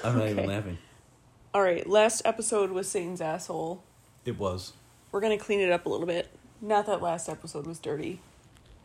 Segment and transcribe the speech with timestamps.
[0.04, 0.78] I'm not even laughing.
[1.52, 3.82] All right, last episode was Satan's asshole.
[4.24, 4.72] It was.
[5.12, 6.28] We're gonna clean it up a little bit.
[6.60, 8.20] Not that last episode was dirty.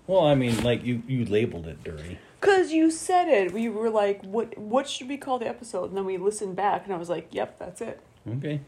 [0.08, 2.20] Well, I mean, like you you labeled it dirty.
[2.42, 3.54] Cause you said it.
[3.54, 4.58] We were like, "What?
[4.58, 7.28] What should we call the episode?" And then we listened back, and I was like,
[7.32, 8.62] "Yep, that's it." Okay.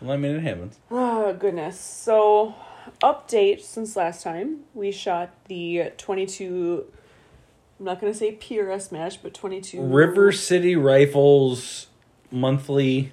[0.00, 0.78] Well, I mean, it happens.
[0.90, 1.78] Oh goodness.
[1.80, 2.54] So,
[3.02, 6.86] update since last time we shot the twenty-two.
[7.78, 11.86] I'm not gonna say PRS match, but twenty-two River City Rifles
[12.30, 13.12] monthly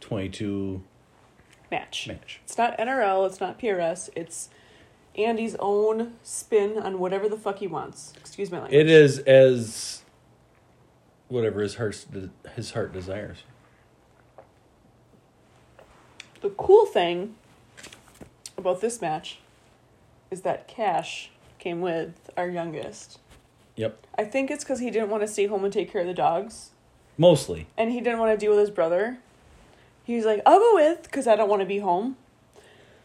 [0.00, 0.82] 22
[1.70, 2.06] match.
[2.08, 2.40] match.
[2.44, 3.26] It's not NRL.
[3.26, 4.10] It's not PRS.
[4.14, 4.50] It's
[5.16, 8.12] Andy's own spin on whatever the fuck he wants.
[8.16, 8.78] Excuse my language.
[8.78, 10.02] It is as
[11.28, 12.04] whatever his heart
[12.54, 13.38] his heart desires.
[16.42, 17.36] The cool thing
[18.58, 19.38] about this match
[20.30, 23.18] is that Cash came with our youngest.
[23.76, 24.06] Yep.
[24.16, 26.14] I think it's because he didn't want to stay home and take care of the
[26.14, 26.70] dogs,
[27.18, 27.66] Mostly.
[27.76, 29.18] and he didn't want to deal with his brother.
[30.04, 32.16] He was like, "I'll go with," because I don't want to be home.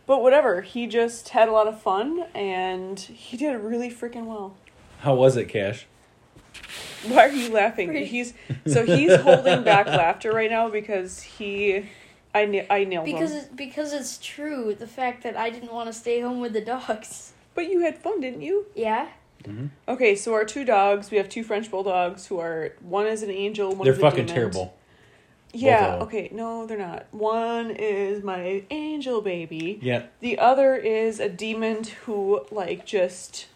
[0.05, 4.55] But whatever, he just had a lot of fun, and he did really freaking well.
[5.01, 5.85] How was it, Cash?
[7.07, 7.89] Why are you laughing?
[7.89, 8.33] Pretty- He's
[8.67, 11.85] so he's holding back laughter right now because he,
[12.35, 13.37] I na- I nailed Because him.
[13.37, 14.75] it's, because it's true.
[14.75, 17.33] The fact that I didn't want to stay home with the dogs.
[17.55, 18.65] But you had fun, didn't you?
[18.75, 19.07] Yeah.
[19.43, 19.67] Mm-hmm.
[19.87, 23.29] Okay, so our two dogs, we have two French bulldogs who are one is an
[23.31, 24.35] angel, one is They're is a fucking demon.
[24.35, 24.77] terrible.
[25.51, 27.07] Yeah, of okay, no, they're not.
[27.11, 29.79] One is my angel baby.
[29.81, 30.03] Yeah.
[30.19, 33.47] The other is a demon who like just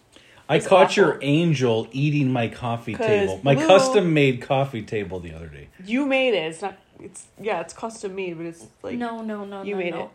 [0.50, 1.04] I caught awful.
[1.04, 3.40] your angel eating my coffee table.
[3.44, 5.70] My Blue- custom made coffee table the other day.
[5.86, 6.48] you made it.
[6.48, 9.80] It's not it's yeah, it's custom made, but it's like no, no, no, you no,
[9.80, 10.04] made no.
[10.06, 10.10] it.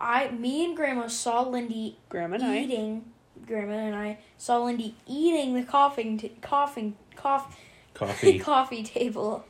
[0.00, 3.00] I, me and Grandma saw Lindy Grandma and I.
[3.44, 3.54] eating.
[3.68, 7.56] Grandma and I saw Lindy eating the coughing, t- coughing, cough,
[7.94, 8.38] Coffee.
[8.40, 9.44] coffee table.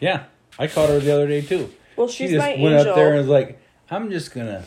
[0.00, 0.24] yeah.
[0.58, 1.70] I caught her the other day too.
[1.96, 2.90] Well, She just my went angel.
[2.90, 4.64] up there and was like, I'm just gonna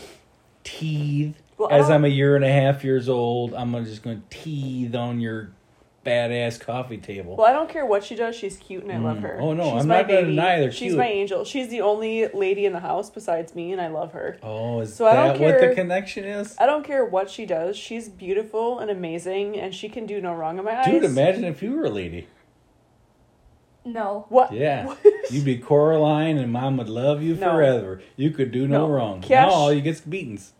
[0.64, 1.36] teethe.
[1.58, 5.20] Well, As I'm a year and a half years old, I'm just gonna teethe on
[5.20, 5.52] your
[6.06, 7.38] badass coffee table.
[7.38, 8.36] Well, I don't care what she does.
[8.36, 9.22] She's cute and I love Mm.
[9.22, 9.38] her.
[9.40, 10.30] Oh, no, She's I'm my not gonna baby.
[10.36, 10.98] deny they're She's cute.
[10.98, 11.46] my angel.
[11.46, 14.38] She's the only lady in the house besides me, and I love her.
[14.44, 16.56] Oh, is So I don't that what the care- connection is?
[16.60, 17.78] I don't care what she does.
[17.78, 20.86] She's beautiful and amazing, and she can do no wrong in my eyes.
[20.88, 22.28] Dude, imagine if you were a lady.
[23.86, 24.26] No.
[24.30, 24.54] what?
[24.54, 24.96] Yeah.
[25.30, 27.52] You'd be Coraline and mom would love you No.
[27.52, 28.02] forever.
[28.16, 28.94] You could do no, No.
[28.94, 29.22] wrong.
[29.22, 30.54] Cash- No, all you get's beatings.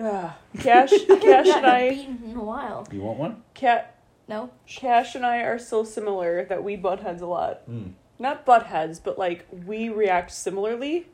[0.00, 0.90] Ah, Cash,
[1.20, 2.86] Cash and I, beaten in a while.
[2.90, 3.42] You want one?
[3.52, 3.93] Cat,
[4.28, 4.50] No.
[4.66, 7.68] Cash and I are so similar that we butt heads a lot.
[7.68, 7.92] Mm.
[8.18, 11.06] Not butt heads, but like we react similarly,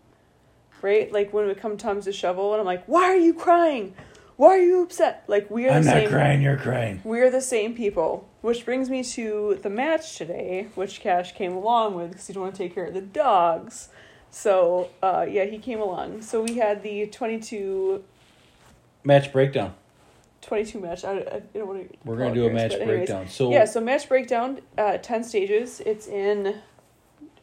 [0.82, 1.10] right?
[1.12, 3.94] Like when it comes time to shovel, and I'm like, "Why are you crying?
[4.36, 6.08] Why are you upset?" Like we are I'm the not same.
[6.10, 7.00] crying, you're crying.
[7.04, 8.28] We're the same people.
[8.42, 12.42] Which brings me to the match today, which Cash came along with because he didn't
[12.42, 13.88] want to take care of the dogs.
[14.30, 16.22] So, uh, yeah, he came along.
[16.22, 18.04] So we had the 22,
[19.02, 19.74] Match breakdown.
[20.42, 21.04] 22 match.
[21.04, 21.98] I, I don't want to.
[22.04, 23.28] We're gonna do a match breakdown.
[23.28, 25.80] So Yeah, so match breakdown, uh, 10 stages.
[25.80, 26.60] It's in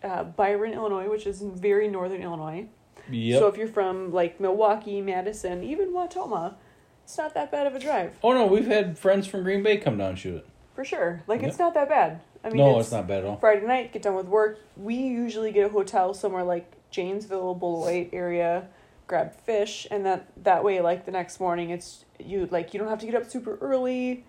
[0.03, 2.67] uh, Byron, Illinois, which is in very northern Illinois.
[3.09, 3.39] yep.
[3.39, 6.55] So if you're from like Milwaukee, Madison, even Wautoma,
[7.03, 8.17] it's not that bad of a drive.
[8.23, 10.47] oh no, we've had friends from Green Bay come down and shoot it.
[10.75, 11.23] For sure.
[11.25, 12.21] Like, it's not that bad.
[12.43, 13.37] I mean, no, it's, not bad at all.
[13.37, 14.59] Friday night, get done with work.
[14.75, 18.67] We usually get a hotel somewhere like Janesville, Beloit area,
[19.07, 22.89] grab fish, and that that way, like the next morning, it's you like you don't
[22.89, 24.23] have to get up super early.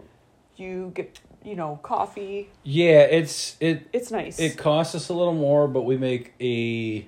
[0.56, 2.48] You get you know coffee.
[2.62, 4.38] Yeah, it's it It's nice.
[4.38, 7.06] it costs us a little more, but we make a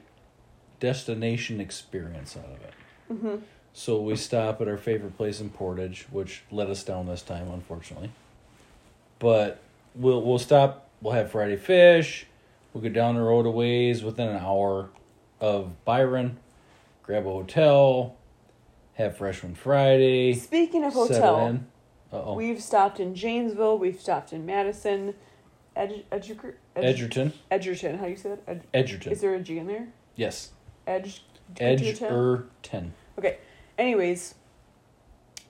[0.81, 2.75] destination experience out of it.
[3.09, 3.37] hmm
[3.73, 7.49] So we stop at our favorite place in Portage, which let us down this time,
[7.51, 8.11] unfortunately.
[9.19, 9.61] But
[9.95, 10.89] we'll we'll stop.
[11.01, 12.27] We'll have Friday fish.
[12.73, 14.91] We'll go down the road a ways within an hour
[15.41, 16.39] of Byron.
[17.11, 18.15] Grab a hotel.
[18.93, 20.33] Have Freshman Friday.
[20.33, 21.59] Speaking of hotel.
[22.13, 22.35] Uh-oh.
[22.35, 23.79] we've stopped in Janesville.
[23.79, 25.15] We've stopped in Madison.
[25.75, 27.33] Ed, Edger, Ed, Edgerton.
[27.51, 27.99] Edgerton.
[27.99, 28.43] How do you say that?
[28.47, 29.11] Ed, Edgerton.
[29.11, 29.89] is there a G in there?
[30.15, 30.53] yes.
[30.87, 31.25] Edge.
[31.59, 32.93] Edgerton?
[33.19, 33.39] Okay.
[33.77, 34.37] Anyways,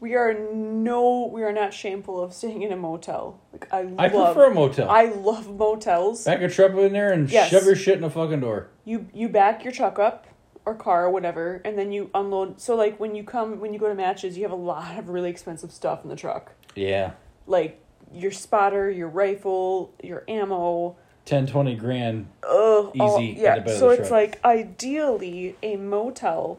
[0.00, 3.38] we are no, we are not shameful of staying in a motel.
[3.52, 4.88] Like I love, I prefer a motel.
[4.88, 6.24] I love motels.
[6.24, 7.50] Back a truck in there and Yes.
[7.50, 8.68] shove your shit in the fucking door.
[8.86, 10.26] You you back your truck up
[10.70, 12.60] or car or whatever, and then you unload.
[12.60, 15.08] So like when you come when you go to matches, you have a lot of
[15.08, 17.12] really expensive stuff in the truck, Yeah.
[17.46, 17.82] like
[18.12, 20.96] your spotter, your rifle, your ammo.
[21.26, 22.26] 10, 20 grand.
[22.48, 23.56] Ugh, Easy in yeah.
[23.56, 24.10] the bed of so it's truck.
[24.10, 26.58] like ideally a motel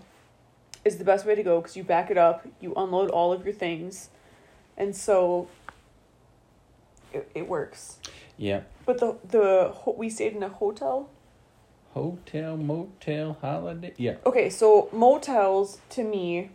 [0.86, 3.44] is the best way to go because you back it up, you unload all of
[3.44, 4.10] your things,
[4.78, 5.48] and so
[7.14, 7.98] it, it works.
[8.38, 8.62] Yeah.
[8.86, 11.10] But the the we stayed in a hotel,
[11.94, 13.94] Hotel, motel, holiday.
[13.98, 14.16] Yeah.
[14.26, 16.52] Okay, so motels to me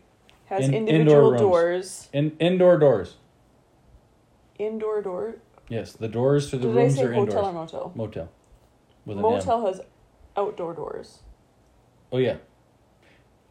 [0.47, 2.09] has In- individual indoor doors.
[2.13, 3.17] In indoor doors.
[4.59, 5.37] Indoor door.
[5.69, 7.49] Yes, the doors to the Did I rooms say are hotel indoors.
[7.49, 7.93] or motel?
[7.95, 8.29] Motel.
[9.05, 9.19] With.
[9.19, 9.81] Motel has
[10.37, 11.19] outdoor doors.
[12.11, 12.37] Oh yeah.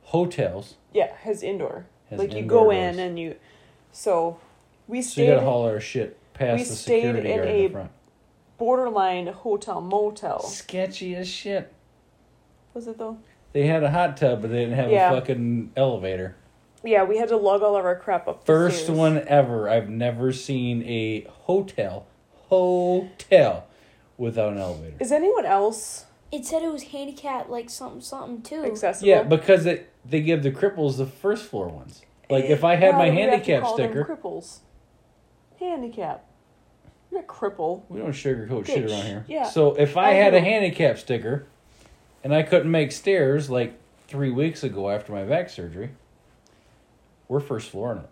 [0.03, 0.75] Hotels.
[0.93, 1.85] Yeah, has indoor.
[2.09, 2.75] Has like you go doors.
[2.95, 3.35] in and you.
[3.91, 4.39] So,
[4.87, 7.47] we So you stayed gotta haul our shit past we the stayed security in guard
[7.49, 7.91] in the front.
[8.57, 10.41] Borderline hotel motel.
[10.43, 11.73] Sketchy as shit.
[12.73, 13.17] Was it though?
[13.53, 15.11] They had a hot tub, but they didn't have Yeah.
[15.11, 16.35] a fucking elevator.
[16.83, 18.41] Yeah, we had to lug all of our crap up.
[18.41, 18.97] the First stairs.
[18.97, 19.69] one ever.
[19.69, 22.05] I've never seen a hotel,
[22.49, 23.65] hotel,
[24.17, 24.95] without an elevator.
[24.99, 28.65] Is anyone else It said it was handicapped, like something, something too.
[28.65, 29.07] accessible?
[29.07, 32.01] Yeah, because it, they give the cripples the first floor ones.
[32.29, 34.59] Like if I had Why my do we have to handicap sticker, cripples.
[35.59, 36.25] Handicap.
[37.15, 37.83] You're not cripple.
[37.87, 39.25] we don't sugarcoat shit around here.
[39.27, 39.45] Yeah.
[39.49, 41.45] So if I I had a handicap sticker,
[42.23, 45.91] and I couldn't make stairs like three weeks ago after my back surgery,
[47.27, 48.09] we're first flooring it.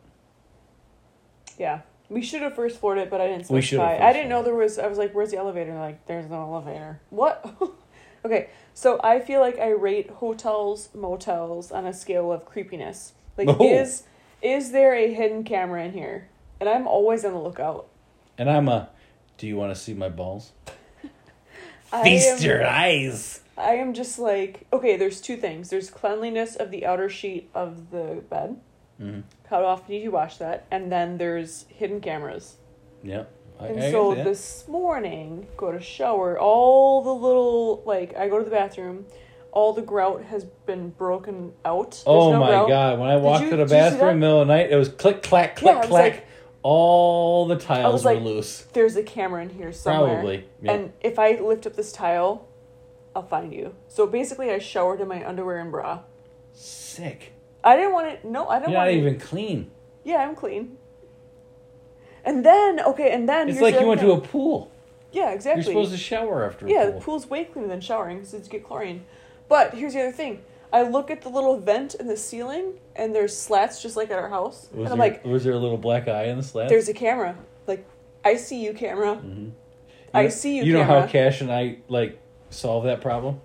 [1.58, 1.82] Yeah.
[2.10, 4.08] We should have first floored it, but I didn't We should have specify.
[4.10, 4.78] I didn't know there was.
[4.78, 7.46] I was like, "Where's the elevator?" And like, "There's no elevator." What?
[8.26, 13.14] okay, so I feel like I rate hotels, motels on a scale of creepiness.
[13.38, 13.58] Like, Oh.
[13.66, 14.04] is
[14.42, 16.28] is there a hidden camera in here?
[16.60, 17.88] And I'm always on the lookout.
[18.38, 18.90] And I'm a.
[19.38, 20.52] Do you want to see my balls?
[22.04, 23.42] Feast am- your eyes.
[23.58, 24.98] I am just like okay.
[24.98, 25.70] There's two things.
[25.70, 28.60] There's cleanliness of the outer sheet of the bed.
[29.00, 29.22] Mm-hmm.
[29.50, 30.66] How often do you wash that?
[30.72, 32.56] And then there's hidden cameras.
[33.04, 33.32] Yep.
[33.60, 36.40] I, And I so this morning, go to shower.
[36.40, 39.06] All the little like I go to the bathroom.
[39.52, 41.92] All the grout has been broken out.
[41.92, 42.68] There's Oh no my grout.
[42.70, 43.00] god!
[43.00, 44.54] When I walked you- to the did you see bathroom in the middle of the
[44.56, 46.14] night, it was click clack click Yeah, clack.
[46.14, 46.28] like-
[46.64, 48.62] All the tiles was were like, loose.
[48.74, 50.14] There's a camera in here somewhere.
[50.16, 50.46] Probably.
[50.62, 50.72] Yeah.
[50.74, 52.48] And if I lift up this tile,
[53.16, 53.76] I'll find you.
[53.90, 56.00] So basically, I showered in my underwear and bra.
[56.54, 57.34] Sick.
[57.64, 58.26] I didn't want it.
[58.26, 58.98] No, I don't You're want not it.
[58.98, 59.72] even clean.
[60.04, 60.78] Yeah, I'm clean.
[62.26, 64.72] And then okay, and then It's like the you went to a pool.
[65.12, 65.64] yeah exactly.
[65.64, 66.94] You're supposed to shower after Yeah, pool.
[66.94, 69.04] the pool's way cleaner than showering because you get chlorine.
[69.50, 70.42] But here's the other thing.
[70.74, 74.18] I look at the little vent in the ceiling, and there's slats just like at
[74.20, 74.68] our house.
[74.74, 76.68] Was and I'm there, like, was there a little black eye in the slat?
[76.68, 77.38] there's a camera.
[77.68, 77.86] Like,
[78.26, 79.16] I see you, camera.
[79.24, 79.52] Mhm.
[80.16, 81.02] I see you, You know camera.
[81.02, 83.40] how Cash and I like solve that problem?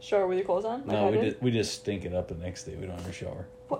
[0.00, 0.80] Shower with your clothes on?
[0.80, 1.30] like no, I we did?
[1.32, 2.74] just we just stink it up the next day.
[2.74, 3.46] We don't ever shower.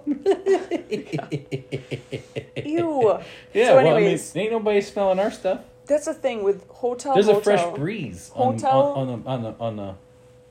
[2.64, 3.18] Ew.
[3.52, 5.60] Yeah, So well, I mean, ain't nobody smelling our stuff.
[5.86, 7.14] That's the thing with hotel.
[7.14, 8.80] There's a fresh breeze on, Hotel?
[8.92, 9.94] on, on the on the on the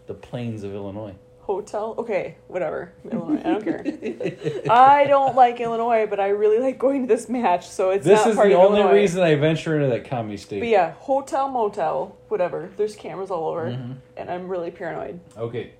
[0.08, 1.14] the plains of Illinois.
[1.54, 1.96] Hotel?
[1.98, 2.94] Okay, whatever.
[3.12, 3.40] Illinois.
[3.40, 3.84] I don't care.
[4.70, 8.20] I don't like Illinois, but I really like going to this match, so it's This
[8.20, 8.96] not is part the of only Illinois.
[9.00, 10.60] reason I venture into that commie state.
[10.60, 12.70] But yeah, hotel, motel, whatever.
[12.78, 13.96] There's cameras all over, Mhm.
[14.16, 15.22] and I'm really paranoid.
[15.36, 15.72] Okay.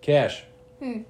[0.00, 0.42] Cash.
[0.80, 1.02] Hmm.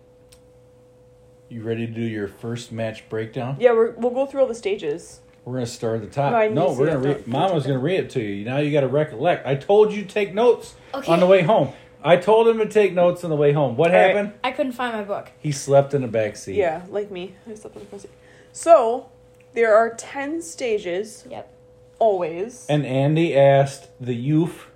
[1.48, 3.56] You ready to do your first match breakdown?
[3.60, 5.20] Yeah, we're, we'll go through all the stages.
[5.46, 6.32] We're gonna start at the top.
[6.32, 6.90] No, I need No, to we're it.
[6.92, 7.26] gonna Don't- read.
[7.26, 8.44] Mama's gonna read it to you.
[8.44, 9.46] Now you got to recollect.
[9.46, 11.10] I told you to take notes Okay.
[11.10, 11.70] on the way home.
[12.04, 13.76] I told him to take notes on the way home.
[13.76, 14.08] What All right.
[14.14, 14.32] happened?
[14.42, 15.30] I couldn't find my book.
[15.38, 16.56] He slept in the back seat.
[16.56, 17.34] Yeah, like me.
[17.48, 18.10] I slept on the front seat.
[18.52, 19.08] So,
[19.54, 21.50] there are 10 stages, Yep.
[21.98, 22.66] always.
[22.68, 24.66] And Andy asked the youth,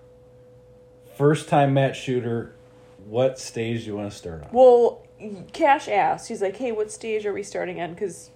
[1.17, 2.54] first time match shooter,
[3.09, 4.49] what stage do you want to start on?
[4.52, 5.02] well,
[5.54, 7.90] Cash asked, he's like, hey, what stage are we starting on?
[7.95, 8.30] Because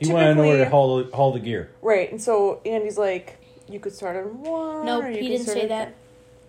[0.00, 1.70] He wanted to know where to haul, the- haul the gear.
[1.82, 3.36] Right, and so Andy's like,
[3.68, 4.86] you could start on one.
[4.86, 5.94] No, or you he didn't start say on- that.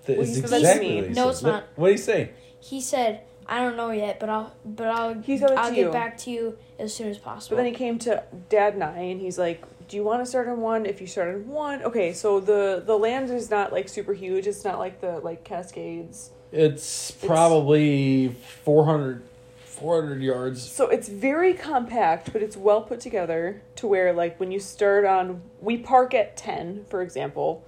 [0.06, 1.64] That Well, is he said that's exactly what he No, it's What- not.
[1.76, 2.30] What did he say?
[2.60, 5.78] He said, "I don't know yet, but I'll, but I'll, He said it I'll get
[5.86, 5.92] you.
[5.92, 8.84] back to you as soon as possible." But possible." then he came to Dad and
[8.84, 10.86] I, and he's like, "Do you want to start on one?
[10.86, 14.48] If you start on one, okay." So the the land is not like super huge.
[14.48, 16.32] It's not like the like Cascades.
[16.52, 18.30] It's probably
[18.64, 19.24] 400,
[19.66, 20.62] 400 yards.
[20.72, 25.06] So it's very compact, but it's well put together to where like when you start
[25.06, 27.64] on, we park at ten, for example,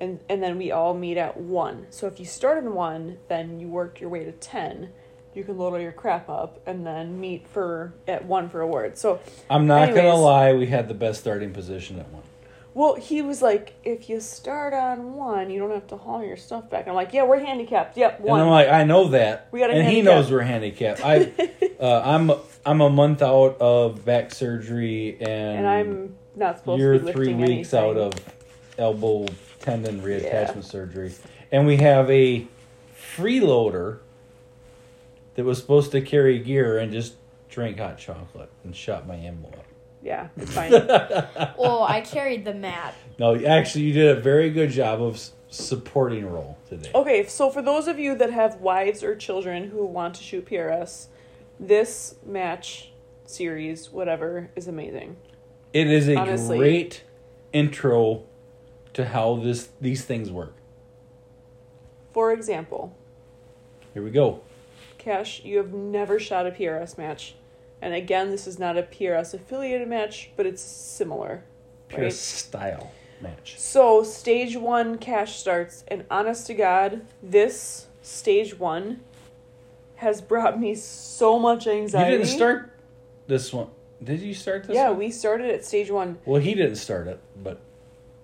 [0.00, 1.86] and and then we all meet at one.
[1.90, 4.90] So if you start on one, then you work your way to ten.
[5.34, 9.00] You can load all your crap up and then meet for at one for awards.
[9.00, 12.22] So I'm not going to lie, we had the best starting position at one.
[12.72, 16.36] Well, he was like, if you start on one, you don't have to haul your
[16.36, 16.88] stuff back.
[16.88, 17.96] I'm like, yeah, we're handicapped.
[17.96, 18.40] Yep, one.
[18.40, 19.48] And I'm like, I know that.
[19.50, 21.00] We got and he knows we're handicapped.
[21.02, 21.32] I,
[21.80, 22.32] uh, I'm
[22.66, 27.12] I'm a month out of back surgery, and, and I'm not supposed you're to be
[27.12, 27.90] three weeks anything.
[27.90, 28.14] out of
[28.78, 29.26] elbow
[29.66, 31.12] tendon reattachment surgery,
[31.50, 32.46] and we have a
[32.96, 33.98] freeloader
[35.34, 37.14] that was supposed to carry gear and just
[37.48, 39.64] drank hot chocolate and shot my ammo up.
[40.02, 40.70] Yeah, it's fine.
[40.70, 42.94] well, I carried the mat.
[43.18, 46.90] No, actually, you did a very good job of supporting role today.
[46.94, 50.46] Okay, so for those of you that have wives or children who want to shoot
[50.46, 51.08] PRS,
[51.58, 52.92] this match
[53.24, 55.16] series, whatever, is amazing.
[55.72, 56.58] It is a Honestly.
[56.58, 57.02] great
[57.52, 58.22] intro
[58.96, 60.54] to how this these things work.
[62.12, 62.94] For example,
[63.92, 64.40] Here we go.
[64.98, 67.34] Cash, you have never shot a PRS match.
[67.80, 71.44] And again, this is not a PRS affiliated match, but it's similar.
[71.88, 72.12] Pure Right.
[72.12, 73.54] style match.
[73.58, 79.00] So, stage one cash starts, and honest to God, this stage one
[79.96, 82.12] has brought me so much anxiety.
[82.12, 82.70] You didn't start
[83.26, 83.68] this one.
[84.02, 84.98] Did you start this Yeah, one?
[84.98, 86.18] we started at stage one.
[86.24, 87.60] Well, he didn't start it, but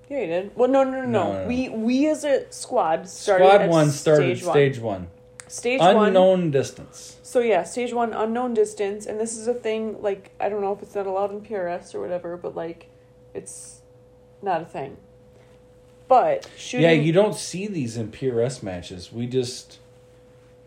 [0.08, 0.56] Yeah, you did.
[0.56, 1.32] Well, no, no, no, no.
[1.32, 1.48] No.
[1.48, 4.54] We we as a squad started squad at one started stage one.
[4.54, 5.08] stage one.
[5.48, 6.06] Stage one.
[6.06, 7.18] Unknown distance.
[7.22, 10.02] So yeah, stage one, unknown distance, and this is a thing.
[10.02, 12.88] Like I don't know if it's not allowed in PRS or whatever, but like,
[13.32, 13.80] it's
[14.42, 14.96] not a thing.
[16.08, 16.84] But shooting.
[16.84, 19.12] Yeah, you don't see these in PRS matches.
[19.12, 19.78] We just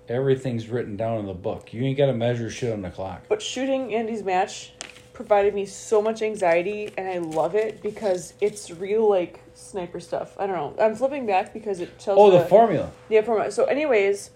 [0.08, 1.74] everything's written down in the book.
[1.74, 3.24] You ain't got to measure shit on the clock.
[3.28, 4.74] But shooting Andy's match
[5.16, 10.36] provided me so much anxiety, and I love it because it's real like sniper stuff.
[10.38, 10.84] I don't know.
[10.84, 12.20] I'm flipping back because it tells.
[12.20, 12.92] Oh, the formula.
[13.10, 14.30] Yeah, from so anyways,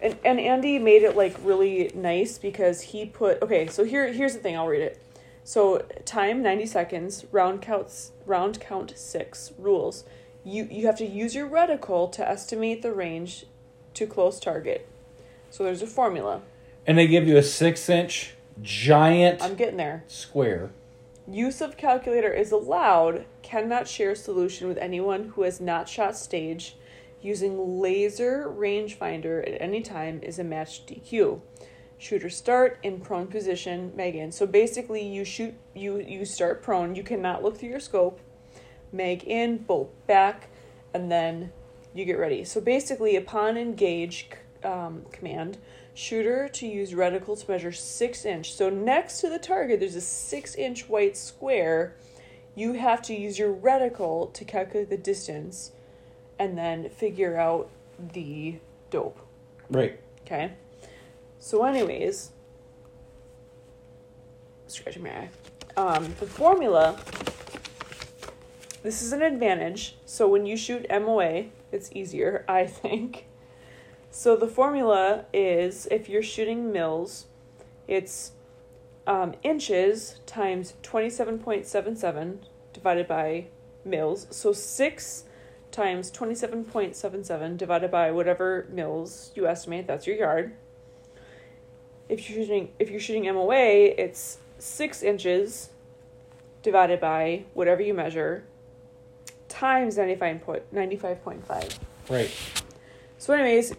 [0.00, 4.34] and and Andy made it like really nice because he put okay, so here here's
[4.34, 5.02] the thing, I'll read it.
[5.44, 10.04] So time 90 seconds, round counts round count 6 rules.
[10.44, 13.46] You you have to use your reticle to estimate the range
[13.94, 14.88] to close target.
[15.50, 16.42] So there's a formula.
[16.86, 20.04] And they give you a six inch giant I'm getting there.
[20.06, 20.70] square.
[21.28, 26.76] Use of calculator is allowed, cannot share solution with anyone who has not shot stage.
[27.20, 31.40] Using laser rangefinder at any time is a match DQ.
[31.98, 34.30] Shooter start in prone position, mag in.
[34.30, 38.20] So basically you shoot you you start prone, you cannot look through your scope.
[38.92, 40.48] mag in, bolt back,
[40.94, 41.52] and then
[41.94, 42.44] you get ready.
[42.44, 44.28] So basically upon engage
[44.62, 45.58] um, command,
[45.96, 48.52] shooter to use reticle to measure six inch.
[48.52, 51.96] So next to the target, there's a six inch white square.
[52.54, 55.72] You have to use your reticle to calculate the distance
[56.38, 57.70] and then figure out
[58.12, 58.56] the
[58.90, 59.18] dope.
[59.70, 59.98] Right.
[60.22, 60.52] Okay?
[61.38, 62.32] So, anyways,
[64.66, 65.28] scratching my eye.
[65.76, 66.98] Um, the formula,
[68.82, 69.96] this is an advantage.
[70.04, 73.25] So, when you shoot MOA, it's easier, I think.
[74.18, 77.26] So, the formula is if you're shooting mils,
[77.86, 78.32] it's
[79.06, 82.38] um, inches times 27.77
[82.72, 83.48] divided by
[83.84, 84.26] mils.
[84.30, 85.24] So, 6
[85.70, 90.56] times 27.77 divided by whatever mils you estimate, that's your yard
[92.08, 93.54] if you're shooting if you're shooting MOA,
[93.98, 95.68] it's six inches
[96.62, 98.44] divided by whatever you measure
[99.48, 101.78] times 95 point, 95.5.
[102.08, 102.30] Right.
[103.18, 103.74] So anyways,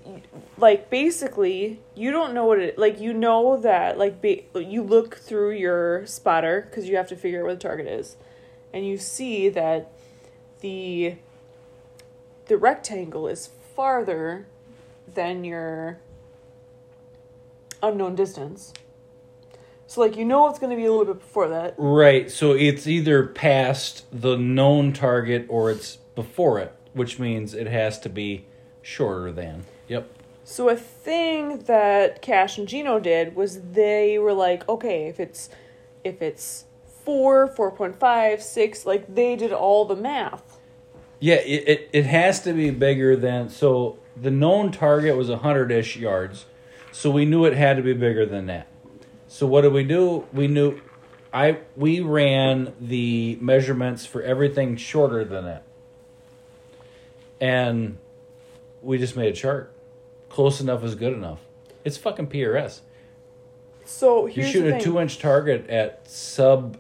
[0.58, 5.17] like basically, you don't know what it like you know that like ba- you look
[5.17, 8.17] through your spotter cuz you have to figure out where the target is
[8.74, 9.91] and you see that
[10.62, 11.15] the
[12.48, 14.48] the rectangle is farther
[15.13, 16.00] than your
[17.84, 18.74] unknown distance.
[19.86, 21.75] So like you know it's going to be a little bit before that.
[21.77, 22.29] Right.
[22.29, 28.00] So it's either past the known target or it's before it, which means it has
[28.00, 28.46] to be
[28.88, 29.65] shorter than.
[29.89, 30.10] Yep.
[30.46, 35.50] So a thing that Cash and Gino did was they were like, okay, if it's
[36.06, 36.63] if it's
[37.03, 40.58] four, four point five, six, like they did all the math.
[41.20, 45.70] Yeah, it, it, it has to be bigger than so the known target was hundred
[45.70, 46.46] ish yards.
[46.94, 48.67] So we knew it had to be bigger than that.
[49.27, 50.25] So what did we do?
[50.32, 50.79] We knew
[51.34, 55.63] I we ran the measurements for everything shorter than that.
[57.41, 57.98] And
[58.88, 59.74] we just made a chart.
[60.29, 61.41] Close enough is good enough.
[61.84, 62.79] It's fucking PRS.
[63.84, 66.77] So You shoot a two inch target at sub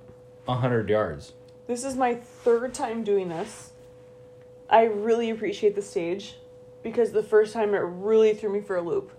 [0.47, 1.33] hundred yards.
[1.67, 3.71] This is my third time doing this.
[4.69, 6.37] I really appreciate the stage
[6.81, 9.11] because the first time it really threw me for a loop.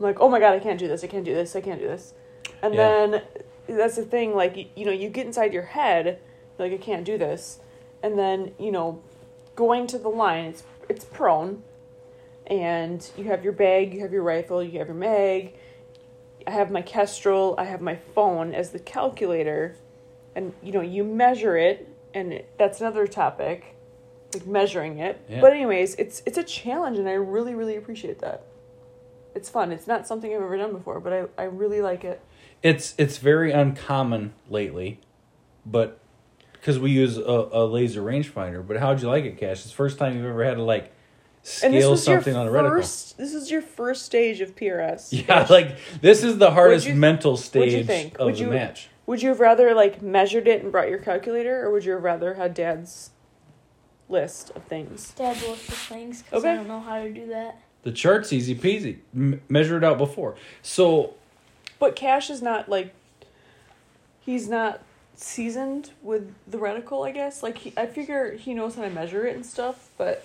[0.00, 1.80] I'm like, oh my god, I can't do this, I can't do this, I can't
[1.80, 2.12] do this.
[2.60, 3.06] And Yeah.
[3.06, 3.22] then
[3.68, 6.18] that's the thing, like, you, you know, you get inside your head,
[6.58, 7.60] like, I can't do this.
[8.02, 9.00] And then, you know,
[9.54, 11.62] going to the line, it's, it's prone.
[12.46, 15.54] And you have your bag, you have your rifle, you have your mag.
[16.46, 19.76] I have my Kestrel, I have my phone as the calculator
[20.34, 23.76] and you know you measure it and it, that's another topic
[24.32, 25.42] like measuring it Yeah.
[25.42, 28.42] but anyways it's it's a challenge and i really really appreciate that
[29.34, 32.18] it's fun it's not something i've ever done before but i, I really like it
[32.62, 35.00] It's it's very uncommon lately,
[35.66, 35.98] but
[36.54, 38.66] because we use a, a laser rangefinder.
[38.66, 39.58] But how'd you like it, Cash?
[39.62, 40.92] It's the first time you've ever had to like
[41.42, 42.68] scale something on a reticle.
[42.70, 43.18] first.
[43.18, 45.08] This is your first stage of PRS.
[45.28, 48.18] Yeah, like this is the hardest you- mental what'd you stage think?
[48.18, 48.88] of Would the you- match.
[49.06, 52.04] Would you have rather like measured it and brought your calculator, or would you have
[52.04, 53.10] rather had Dad's
[54.08, 55.10] list of things?
[55.12, 57.60] Dad looks for things because I don't know how to do that.
[57.82, 58.98] The chart's easy peasy.
[59.14, 60.36] M- measure it out before.
[60.62, 61.14] So
[61.80, 62.94] But Cash is not like.
[64.20, 64.80] He's not
[65.16, 67.42] seasoned with the reticle, I guess.
[67.42, 69.90] Like he, I figure he knows how to measure it and stuff.
[69.98, 70.24] But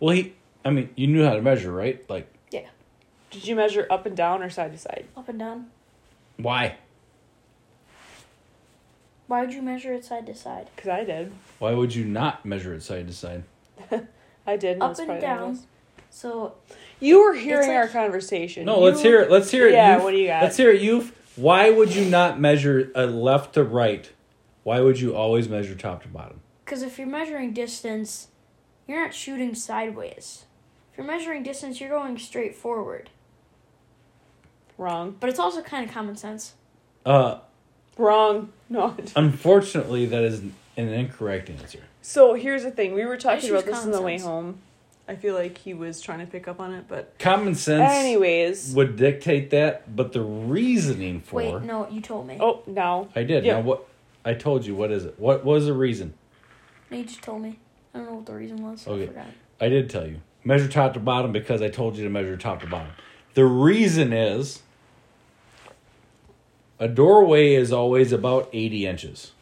[0.00, 0.34] well, he.
[0.64, 2.04] I mean, you knew how to measure, right?
[2.10, 2.66] Like Yeah.
[3.30, 5.06] did you measure up and down or side to side?
[5.16, 5.70] Up and down.
[6.36, 6.76] why?
[9.26, 10.68] Why would you measure it side to side?
[10.74, 11.32] Because I did.
[11.60, 13.44] Why would you not measure it side to side?
[14.46, 14.72] I did.
[14.74, 15.50] and Up that's and probably down.
[15.50, 15.62] was.
[16.10, 16.54] So
[16.98, 18.66] You were hearing like- our conversation.
[18.66, 19.30] No, let's hear it.
[19.30, 19.72] Let's hear it.
[19.74, 20.04] Yeah, Youth.
[20.04, 20.42] what do you got?
[20.42, 21.16] Let's hear it, youth.
[21.36, 24.10] Why would you not measure a left to right?
[24.64, 26.40] Why would you always measure top to bottom?
[26.64, 28.28] Because if you're measuring distance,
[28.88, 30.44] you're not shooting sideways.
[31.00, 33.08] If you're measuring distance, you're going straight forward.
[34.76, 35.16] Wrong.
[35.18, 36.52] But it's also kind of common sense.
[37.06, 37.38] Uh,
[37.96, 38.52] Wrong.
[38.68, 38.94] No.
[39.16, 41.80] unfortunately, that is an incorrect answer.
[42.02, 42.92] So here's the thing.
[42.92, 44.26] We were talking just about this on the way sense.
[44.28, 44.58] home.
[45.08, 48.74] I feel like he was trying to pick up on it, but Common sense anyways.
[48.74, 52.36] would dictate that, but the reasoning for Wait, no, you told me.
[52.38, 53.08] Oh, no.
[53.16, 53.44] I did.
[53.46, 53.54] Yeah.
[53.54, 53.86] Now what?
[54.22, 54.74] I told you.
[54.74, 55.18] What is it?
[55.18, 56.12] What was the reason?
[56.90, 57.58] No, you just told me.
[57.94, 58.86] I don't know what the reason was.
[58.86, 59.04] Okay.
[59.04, 59.26] I forgot.
[59.62, 60.20] I did tell you.
[60.44, 62.92] Measure top to bottom because I told you to measure top to bottom.
[63.34, 64.62] The reason is
[66.78, 69.32] a doorway is always about 80 inches,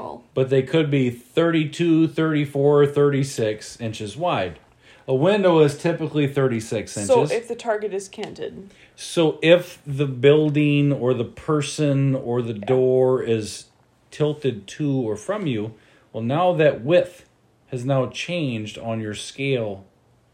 [0.00, 4.58] Oh, but they could be 32, 34, 36 inches wide.
[5.06, 7.06] A window is typically 36 inches.
[7.08, 12.54] so if the target is canted, So if the building or the person or the
[12.54, 13.66] door is
[14.10, 15.74] tilted to or from you,
[16.12, 17.26] well now that width
[17.74, 19.84] has now changed on your scale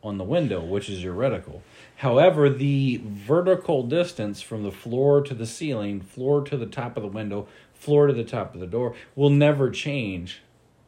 [0.02, 1.60] on the window, which is your reticle.
[1.96, 7.02] However, the vertical distance from the floor to the ceiling, floor to the top of
[7.02, 10.42] the window, floor to the top of the door will never change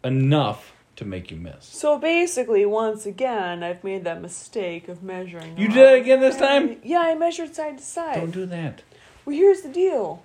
[0.05, 1.65] enough to make you miss.
[1.65, 5.57] so basically, once again, I've made that mistake of measuring.
[5.57, 6.77] You did it again this time?
[6.85, 8.17] Yeah, I measured side to side.
[8.17, 8.83] Don't do that.
[9.25, 10.23] Well, here's the deal.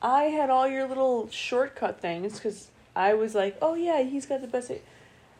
[0.00, 4.40] I had all your little shortcut things because I was like, "Oh yeah, he's got
[4.40, 4.70] the best."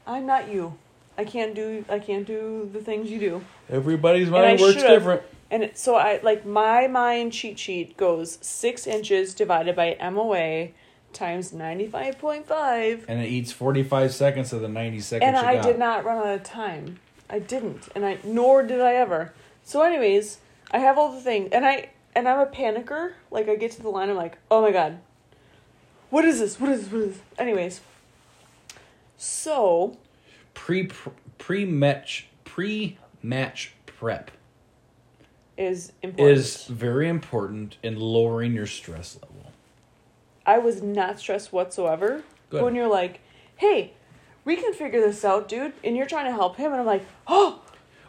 [0.07, 0.75] I'm not you.
[1.17, 1.85] I can't do.
[1.89, 3.45] I can't do the things you do.
[3.71, 5.23] Everybody's mind works should've- different.
[5.51, 10.69] And it, so I like my mind cheat sheet goes six inches divided by MOA
[11.13, 15.37] times ninety five point five, And it eats 45 seconds of the 90 seconds and
[15.37, 15.63] I got.
[15.65, 16.99] did not run out of time.
[17.31, 19.33] I didn't, and I nor did I ever.
[19.63, 20.39] So, anyways,
[20.73, 23.13] I have all the things, and I and I'm a panicker.
[23.31, 24.99] Like I get to the line, I'm like, oh my god,
[26.11, 26.59] what is this?
[26.59, 26.93] What is this?
[26.93, 27.23] What is this?
[27.39, 27.81] Anyways,
[29.25, 29.97] so
[30.53, 30.91] pre
[31.39, 34.31] pre match pre match prep
[35.57, 36.37] is important.
[36.39, 39.53] is very important in lowering your stress level.
[40.45, 42.23] I was not stressed whatsoever.
[42.51, 42.63] Good.
[42.63, 43.21] When you're like,
[43.57, 43.93] hey,
[44.45, 47.07] we can figure this out, dude, and you're trying to help him, and I'm like,
[47.27, 47.61] oh,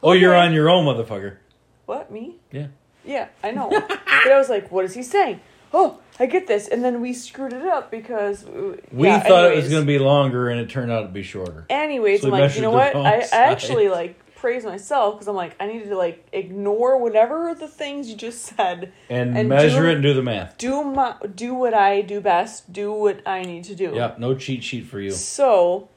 [0.04, 1.38] Oh, you're on your own, motherfucker.
[1.86, 2.36] What me?
[2.52, 2.68] Yeah.
[3.04, 3.70] Yeah, I know.
[3.70, 4.02] but
[4.32, 5.40] I was like, what is he saying?
[5.78, 9.52] Oh, I get this, and then we screwed it up because uh, We yeah, thought
[9.52, 11.66] it was going to be longer, and it turned out to be shorter.
[11.70, 12.96] Anyways, So I'm like, you know what?
[12.96, 17.54] I, I actually like praise myself because I'm like, I needed to like ignore whatever
[17.60, 20.58] the things you just said, And, And measure do- it and do the math.
[20.58, 23.92] do my do what I do best, do what I need to do.
[23.94, 25.12] Yeah, no cheat sheet for you.
[25.12, 25.90] So,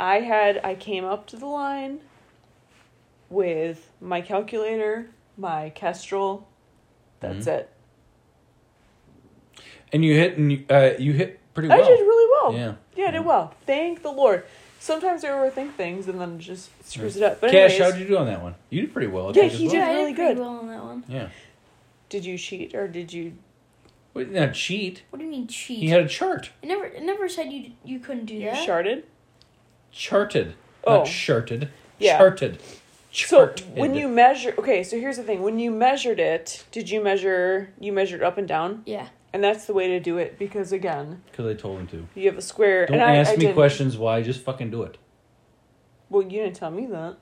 [0.00, 2.00] I had I came up to the line
[3.28, 6.48] with my calculator, my Kestrel.
[7.20, 7.58] That's Mm-hmm.
[7.60, 7.70] it.
[9.92, 11.82] And you hit and you, uh, you hit pretty well.
[11.82, 12.54] I did really well.
[12.54, 12.74] Yeah.
[12.96, 13.54] Yeah, I did well.
[13.66, 14.44] Thank the Lord.
[14.78, 17.40] Sometimes I overthink things and then it just screws it up.
[17.40, 18.54] But Cash, anyways, how did you do on that one?
[18.70, 19.28] You did pretty well.
[19.28, 19.72] I Yeah, he well.
[19.72, 19.78] did.
[19.78, 20.38] yeah, I really did good.
[20.38, 21.04] well on that one.
[21.08, 21.28] Yeah.
[22.08, 23.34] did you cheat or did you?
[24.14, 25.02] Well, not cheat.
[25.10, 25.78] What do you mean cheat?
[25.80, 26.50] He had a chart.
[26.62, 28.64] It never, it never said you you couldn't do You that.
[28.66, 29.04] charted.
[29.92, 30.54] Charted.
[30.86, 30.98] Oh.
[30.98, 31.68] Not charted.
[31.98, 32.18] Yeah.
[32.18, 32.58] Charted.
[33.12, 33.76] So Charted.
[33.76, 37.70] when you measure, okay, so here's the thing: when you measured it, did you measure?
[37.80, 39.08] You measured up and down, Yeah.
[39.32, 42.06] And that's the way to do it because again, Because I told him to.
[42.14, 42.86] you have a square.
[42.86, 43.54] Don't and I, ask I me didn't.
[43.54, 44.22] questions why.
[44.22, 44.98] Just fucking do it.
[46.08, 47.16] Well, you didn't tell me that.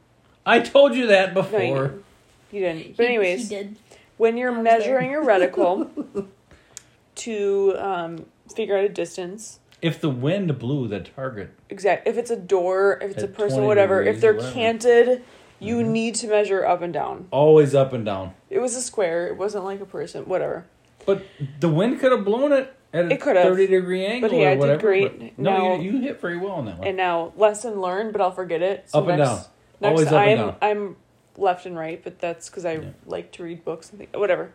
[0.46, 1.58] I told you that No, before.
[1.58, 2.04] you didn't.
[2.50, 2.96] You didn't.
[2.96, 3.76] But anyways, he did.
[4.16, 5.90] when you're I was measuring your reticle
[7.16, 12.06] to um, figure out a distance, If the wind blew the target, exact.
[12.08, 14.02] If it's a door, if it's a person, whatever.
[14.02, 14.52] If they're or whatever.
[14.54, 15.24] canted,
[15.60, 15.86] you Mhm.
[15.88, 17.26] need to measure up and down.
[17.30, 18.32] always up and down.
[18.48, 19.26] It was a square.
[19.26, 20.24] It wasn't like a person.
[20.24, 20.64] Whatever.
[21.08, 21.24] But
[21.60, 23.42] the wind could have blown it at a It could've.
[23.42, 25.18] thirty degree angle hey, I or did great.
[25.18, 26.86] but no, Now- you, you hit very well on that one.
[26.88, 28.90] And now, lesson learned, but I'll forget it.
[28.90, 29.44] So up and next- down.
[29.80, 30.56] Next, Always up and I'm down.
[30.60, 30.96] I'm
[31.38, 32.80] left and right, but that's because I Yeah.
[33.06, 34.52] like to read books and think whatever.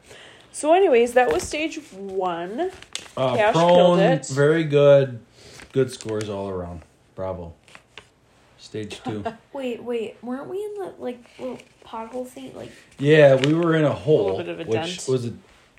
[0.52, 2.70] So, anyways, that was stage one.
[3.18, 4.28] Uh, Cash prone, killed it.
[4.28, 5.20] very good.
[5.72, 6.84] Good scores all around.
[7.16, 7.54] Bravo.
[8.60, 9.24] Stage two.
[9.54, 12.56] Wait, wait, weren't we in the like little pothole thing?
[12.56, 15.08] Like, yeah, we were in a hole, a little bit of a which dent.
[15.10, 15.34] was a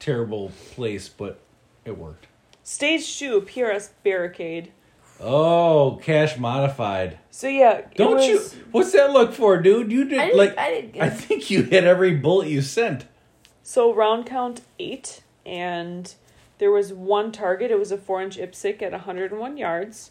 [0.04, 1.40] terrible place, but
[1.84, 2.26] it worked.
[2.62, 4.72] Stage two, PRS barricade.
[5.20, 7.18] Oh, cash modified.
[7.30, 8.40] So yeah, Don't you?
[8.72, 9.90] What's that look for, dude?
[9.90, 10.58] You did I didn't, like.
[10.58, 13.06] I didn't get I think you hit every bullet you sent.
[13.62, 16.12] So round count eight, and
[16.58, 17.70] there was one target.
[17.70, 20.10] It was a four-inch IPSC at 101 yards.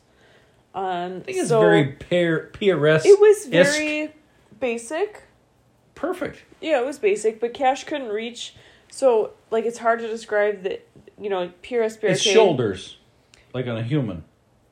[0.74, 3.06] Um, I think it's so very pair PRS.
[3.06, 4.14] It was very
[4.60, 5.24] basic.
[5.94, 6.44] perfect.
[6.62, 8.56] Yeah, it was basic, but Cash couldn't reach.
[8.94, 10.80] So like, it's hard to describe the,
[11.20, 12.12] you know, PRS barricade.
[12.12, 12.98] It's shoulders,
[13.52, 14.24] like on a human.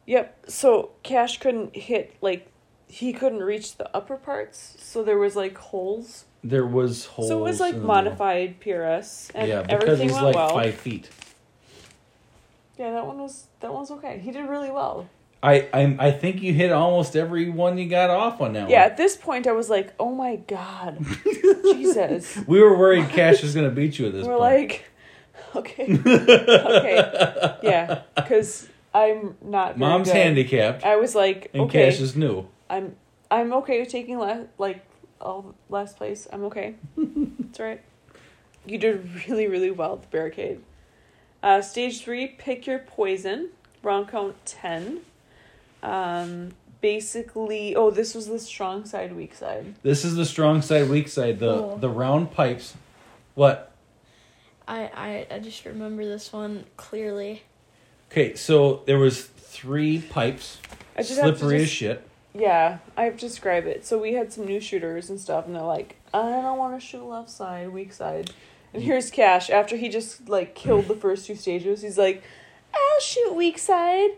[0.05, 0.45] Yep.
[0.47, 2.47] So Cash couldn't hit like
[2.87, 6.25] he couldn't reach the upper parts, so there was like holes.
[6.43, 7.29] There was holes.
[7.29, 8.03] so it was like in the middle.
[8.03, 10.49] modified PRS, and yeah, because everything he's went like well.
[10.49, 11.09] five feet.
[12.77, 14.19] Yeah, that one was that one was okay.
[14.19, 15.09] He did really well.
[15.43, 18.69] I, I I think you hit almost every one you got off on that one.
[18.69, 18.91] Yeah, one.
[18.91, 21.03] at this point I was like, "Oh my god,
[21.63, 24.41] Jesus!" We were worried Cash was gonna beat you at this We're point.
[24.41, 24.85] like,
[25.55, 29.77] "Okay, okay, yeah," because I'm not.
[29.77, 30.17] Very Mom's good.
[30.17, 32.47] handicapped, I was like, and "Okay, Cash is new.
[32.69, 32.95] I'm
[33.31, 34.85] I'm okay with taking last like
[35.19, 36.27] all last place.
[36.31, 36.75] I'm okay.
[36.97, 37.81] It's all right.
[38.67, 40.61] You did really really well at the barricade.
[41.41, 43.49] Uh, stage three, pick your poison.
[43.81, 45.01] Round count ten.
[45.83, 49.75] Um, basically, oh, this was the strong side, weak side.
[49.83, 51.39] This is the strong side, weak side.
[51.39, 51.77] The Cool.
[51.77, 52.75] the round pipes.
[53.35, 53.71] What?
[54.67, 57.43] I, I I just remember this one clearly.
[58.11, 60.59] Okay, so there was three pipes,
[60.97, 62.07] I just have to slippery as just- shit.
[62.33, 63.85] Yeah, I have to describe it.
[63.85, 66.85] So we had some new shooters and stuff, and they're like, I don't want to
[66.85, 68.31] shoot left side, weak side.
[68.73, 69.49] And here's Cash.
[69.49, 72.23] After he just like killed the first two stages, he's like,
[72.73, 74.11] I'll shoot weak side.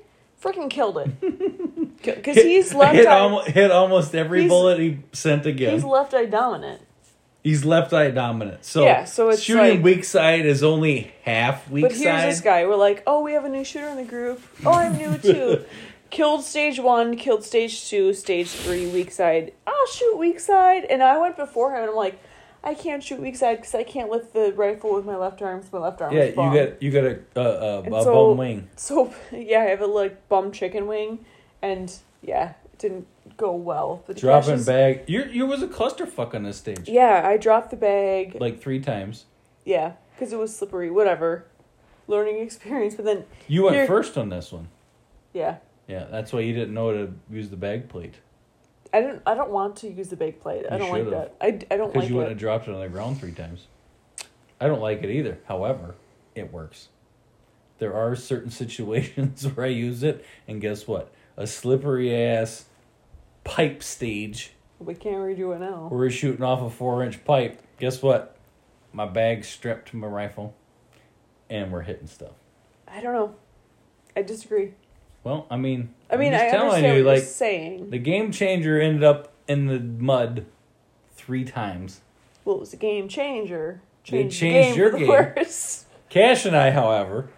[0.43, 1.09] Freaking killed it.
[2.03, 3.17] Because he's left hit, eye.
[3.17, 5.73] almost, hit almost every bullet he sent again.
[5.73, 6.81] He's left eye dominant.
[7.45, 8.65] He's left eye dominant.
[8.65, 11.89] So Yeah, so it's shooting like- weak side is only half weak side.
[11.91, 12.29] But here's side.
[12.29, 12.65] this guy.
[12.65, 14.41] We're like, oh, we have a new shooter in the group.
[14.65, 15.63] Oh, I'm new too.
[16.09, 19.53] killed stage one, killed stage two, stage three, weak side.
[19.65, 20.83] I'll shoot weak side.
[20.83, 22.19] And I went before him and I'm like,
[22.63, 25.63] I can't shoot weak side because I can't lift the rifle with my left arm
[25.71, 28.69] my left arm Yeah, you got you got a a, a, a so- bum wing.
[28.75, 31.25] So, yeah, I have a like bum chicken wing.
[31.61, 34.03] And yeah, it didn't go well.
[34.07, 35.03] But Dropping bag.
[35.07, 36.87] You you was a clusterfuck on this stage.
[36.87, 38.37] Yeah, I dropped the bag.
[38.39, 39.25] Like three times.
[39.65, 40.89] yeah, because it was slippery.
[40.89, 41.45] Whatever.
[42.07, 42.95] Learning experience.
[42.95, 44.67] But then, You went Here- first on this one.
[45.33, 45.57] yeah.
[45.87, 48.15] Yeah, that's why you didn't know to use the bag plate
[48.93, 49.21] I don't.
[49.25, 50.65] I don't want to use the bag plate.
[50.69, 51.11] I You don't like should've.
[51.11, 51.35] that.
[51.41, 52.35] I, I don't because like you wouldn't it.
[52.35, 53.67] have dropped it on the ground three times.
[54.61, 55.39] I don't like it either.
[55.47, 55.95] However,
[56.35, 56.89] it works.
[57.79, 61.11] There are certain situations where I use it, and guess what?
[61.35, 62.65] A slippery ass
[63.43, 65.87] pipe stage We can't redo it now.
[65.89, 67.59] where we're shooting off a four inch pipe.
[67.79, 68.37] Guess what?
[68.93, 70.53] My bag's strapped to my rifle,
[71.49, 72.33] and we're hitting stuff.
[72.87, 73.35] I don't know.
[74.15, 74.73] I disagree.
[75.23, 77.89] Well, I mean, I mean, I'm just I telling understand you, what like you're saying.
[77.91, 80.45] the game changer ended up in the mud
[81.15, 82.01] three times.
[82.45, 83.81] well, it was a game changer.
[84.05, 85.07] It Changed, the changed game your the game.
[85.07, 85.85] worse.
[86.09, 87.29] Cash and I, however,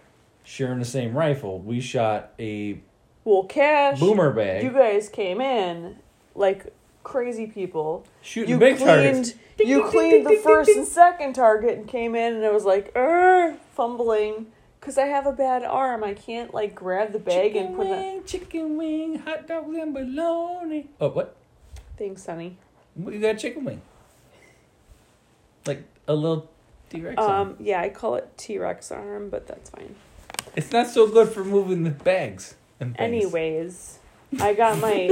[0.42, 2.80] sharing the same rifle, we shot a
[3.24, 5.96] Well, Cash, boomer bag, you guys came in
[6.34, 6.72] like
[7.04, 8.04] crazy people.
[8.20, 8.88] shooting You big cleaned.
[8.88, 9.34] targets.
[9.58, 12.34] Ding, you ding, cleaned ding, the ding, first ding, and second target and came in,
[12.34, 14.46] and it was like, er, fumbling.
[14.86, 16.04] Because I have a bad arm.
[16.04, 17.90] I can't, like, grab the bag chicken and put it.
[17.90, 20.86] wing, chicken wing, hot dog and bologna.
[21.00, 21.34] Oh, what?
[21.98, 22.56] Thanks, Sonny.
[22.96, 23.82] You got chicken wing?
[25.66, 26.48] Like a little
[26.88, 27.20] T Rex.
[27.20, 29.96] Um, yeah, I call it T Rex arm, but that's fine.
[30.54, 32.54] it's not so good for moving the bags.
[32.78, 33.24] And things.
[33.24, 33.98] Anyways,
[34.40, 35.08] I got my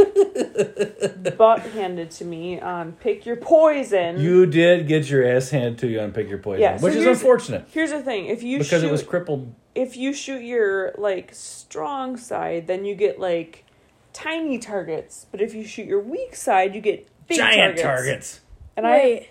[1.36, 4.18] butt handed to me on Pick Your Poison.
[4.20, 6.94] you did get your ass handed to you on pick your poison, Yeah, so which
[6.94, 9.54] is here's- unfortunate Here's the thing: if you because shoot, it was crippled.
[9.74, 13.64] if you shoot your like strong side, then you get like
[14.12, 15.26] tiny targets.
[15.30, 17.82] But if you shoot your weak side, you get big Giant targets.
[17.82, 18.40] targets.
[18.76, 19.28] And I,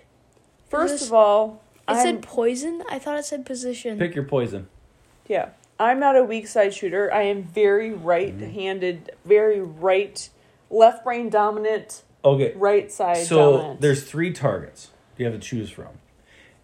[0.68, 2.82] first this- of all, it I'm, said poison.
[2.88, 3.98] I thought it said position.
[3.98, 4.68] Pick your poison.
[5.28, 7.12] yeah, I'm not a weak side shooter.
[7.12, 10.28] I am very right-handed, very right,
[10.70, 13.80] left brain dominant, Okay, right side so dominant.
[13.80, 15.88] there's three targets you have to choose from,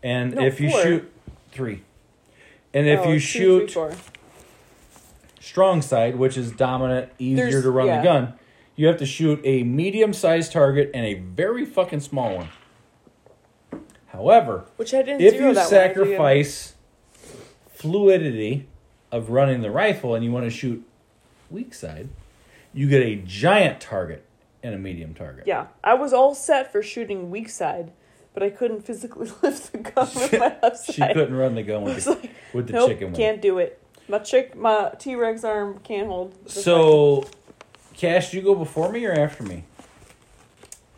[0.03, 0.83] and No, if you four.
[0.83, 1.13] shoot
[1.51, 1.83] three,
[2.73, 3.93] and if Oh, you two, shoot four.
[5.41, 7.99] strong side, which is dominant, easier There's- to run yeah.
[7.99, 8.35] the gun,
[8.77, 12.49] you have to shoot a medium sized target and a very fucking small one.
[14.09, 15.95] However, Which I didn't if zero you that one, I did.
[15.95, 16.75] sacrifice
[17.73, 18.67] fluidity
[19.13, 20.85] of running the rifle and you want to shoot
[21.51, 22.09] weak side,
[22.73, 24.25] you get a giant target
[24.63, 25.47] and a medium target.
[25.47, 27.93] Yeah, I was all set for shooting weak side,
[28.35, 30.87] but I couldn't physically lift the gun with my left side.
[30.95, 31.15] She side.
[31.15, 33.15] couldn't run the gun with the, like, with the nope, chicken wing.
[33.17, 33.83] can't do it.
[34.09, 36.35] My chick, my T Rex arm can't hold.
[36.45, 37.27] the So,
[37.97, 39.65] Cash, you go before me or after me?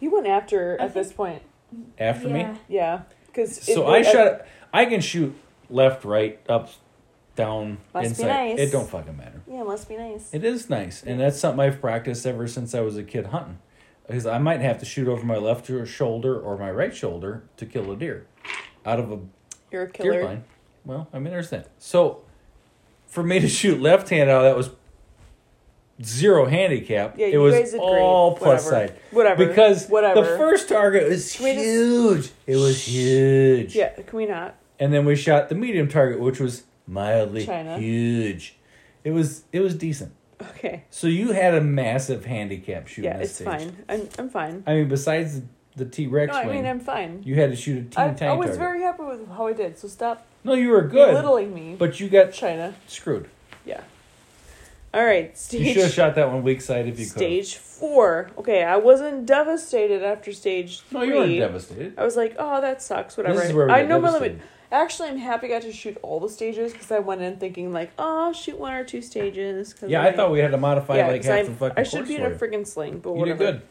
[0.01, 1.43] He went after I at this point.
[1.99, 2.41] After me.
[2.41, 2.57] Yeah.
[2.69, 4.47] Yeah, because So I shot.
[4.73, 5.35] I can shoot
[5.71, 6.71] left, right, up,
[7.35, 8.27] down, Must be inside.
[8.27, 8.59] nice.
[8.59, 9.41] It don't fucking matter.
[9.51, 10.33] Yeah, must be nice.
[10.33, 13.59] It is nice, and that's something I've practiced ever since I was a kid hunting.
[14.07, 17.65] Because I might have to shoot over my left shoulder or my right shoulder to
[17.67, 18.27] kill a deer,
[18.85, 19.19] out of a
[19.71, 20.21] You're a deer killer.
[20.23, 20.45] blind.
[20.85, 21.69] Well, I mean, there's that.
[21.79, 22.23] So,
[23.07, 24.71] for me to shoot left hand out, that was
[26.03, 27.17] zero handicap.
[27.17, 28.89] Yeah, it you was all plus Whatever.
[28.93, 28.99] side.
[29.13, 29.47] Whatever.
[29.47, 30.21] Because Whatever.
[30.23, 32.31] the first target was Can we just- huge.
[32.47, 33.77] It was huge.
[33.77, 34.57] Yeah, can we not?
[34.81, 37.79] And then we shot the medium target, which was mildly China.
[37.79, 38.57] huge.
[39.05, 40.13] It was it was decent.
[40.41, 40.85] Okay.
[40.91, 43.47] So you had a massive handicap shooting Yeah, this it's stage.
[43.47, 43.85] fine.
[43.89, 44.65] I'm I'm fine.
[44.67, 45.41] I mean, besides
[45.77, 47.23] the, T Rex No, I mean I'm fine.
[47.25, 48.59] you had to shoot a teeny I, tiny I was target.
[48.59, 49.79] very happy with how I did.
[49.79, 52.75] So stop no, you were good, belittling me, but you got China.
[52.89, 53.29] screwed.
[53.65, 53.83] Yeah.
[54.95, 55.61] All right, stage.
[55.69, 57.13] You should have shot that one weak side if you could.
[57.13, 58.31] Stage four.
[58.37, 60.99] Okay, I wasn't devastated after stage three.
[60.99, 61.95] No, you weren't devastated.
[61.99, 63.17] I was like, oh, that sucks.
[63.17, 63.39] Whatever.
[63.39, 64.33] This is where we I know my devastated.
[64.35, 64.47] limit.
[64.73, 67.73] Actually, I'm happy I got to shoot all the stages because I went in thinking
[67.73, 69.75] like, oh, I'll shoot one or two stages.
[69.75, 71.83] Cause Yeah, I thought we had to modify yeah, like half I, the fucking I
[71.83, 73.39] should be in a freaking sling, but You whatever.
[73.45, 73.63] did good.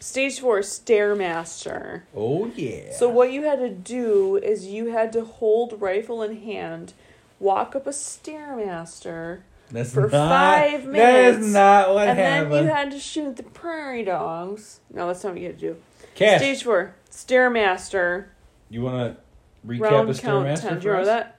[0.00, 2.02] Stage four, stairmaster.
[2.14, 2.92] Oh yeah.
[2.92, 6.92] So what you had to do is you had to hold rifle in hand,
[7.38, 10.98] walk up a stairmaster, That's for not, five minutes,
[11.38, 12.52] That is not what and happened.
[12.52, 14.80] then you had to shoot the prairie dogs.
[14.92, 15.76] No, that's not what you had to do.
[16.14, 16.40] Cash.
[16.40, 18.26] Stage four, stairmaster.
[18.68, 19.22] You want to
[19.66, 20.74] recap round a count stairmaster 10.
[20.74, 21.06] Do for you remember us?
[21.06, 21.32] that?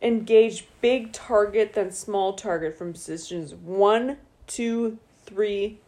[0.00, 5.78] Engage big target, then small target from positions one, two, three,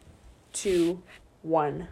[0.53, 1.01] two,
[1.41, 1.89] one.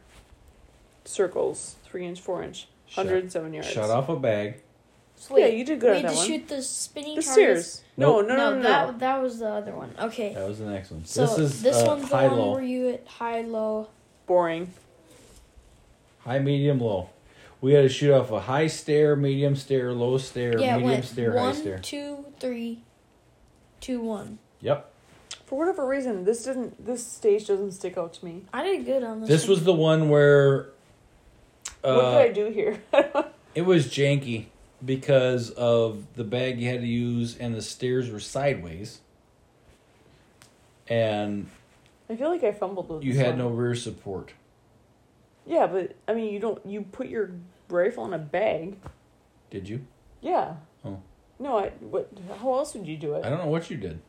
[1.05, 3.69] Circles, three inch, four inch, Shut- 107 yards.
[3.69, 4.61] Shut off a bag.
[5.17, 6.27] So wait, Yeah, you did good we on had that to one.
[6.27, 7.31] shoot the spinning The targets.
[7.33, 7.81] stairs.
[7.97, 8.27] No, Nope.
[8.29, 8.61] no, no, no, no.
[8.63, 9.93] that that was the other one.
[9.99, 10.33] Okay.
[10.33, 11.03] That was the next one.
[11.05, 13.89] So this is uh, one's the high one low, where you hit high low.
[14.25, 14.71] Boring.
[16.19, 17.09] high medium low.
[17.63, 21.05] We had to shoot off a high stair, medium stair, low stair, yeah, medium went
[21.05, 21.79] stair, one, high stair.
[21.79, 22.81] two, three,
[23.79, 24.39] two, one.
[24.59, 24.91] Yep.
[25.45, 26.85] For whatever reason, this didn't.
[26.85, 28.41] This stage doesn't stick out to me.
[28.51, 29.29] I did good on this.
[29.29, 29.49] This one.
[29.51, 30.71] was the one where
[31.79, 32.83] what uh, did I do here?
[33.55, 34.47] it was janky
[34.83, 38.99] because of the bag you had to use and the stairs were sideways.
[40.89, 41.49] And
[42.09, 43.37] I feel like I fumbled with you this had one.
[43.37, 44.33] no rear support.
[45.45, 46.65] Yeah, but I mean, you don't.
[46.65, 47.31] You put your
[47.73, 48.77] rifle in a bag.
[49.49, 49.85] Did you?
[50.21, 50.53] Yeah.
[50.85, 50.99] Oh.
[51.39, 51.69] No, I.
[51.81, 52.09] What?
[52.39, 53.25] How else would you do it?
[53.25, 53.99] I don't know what you did.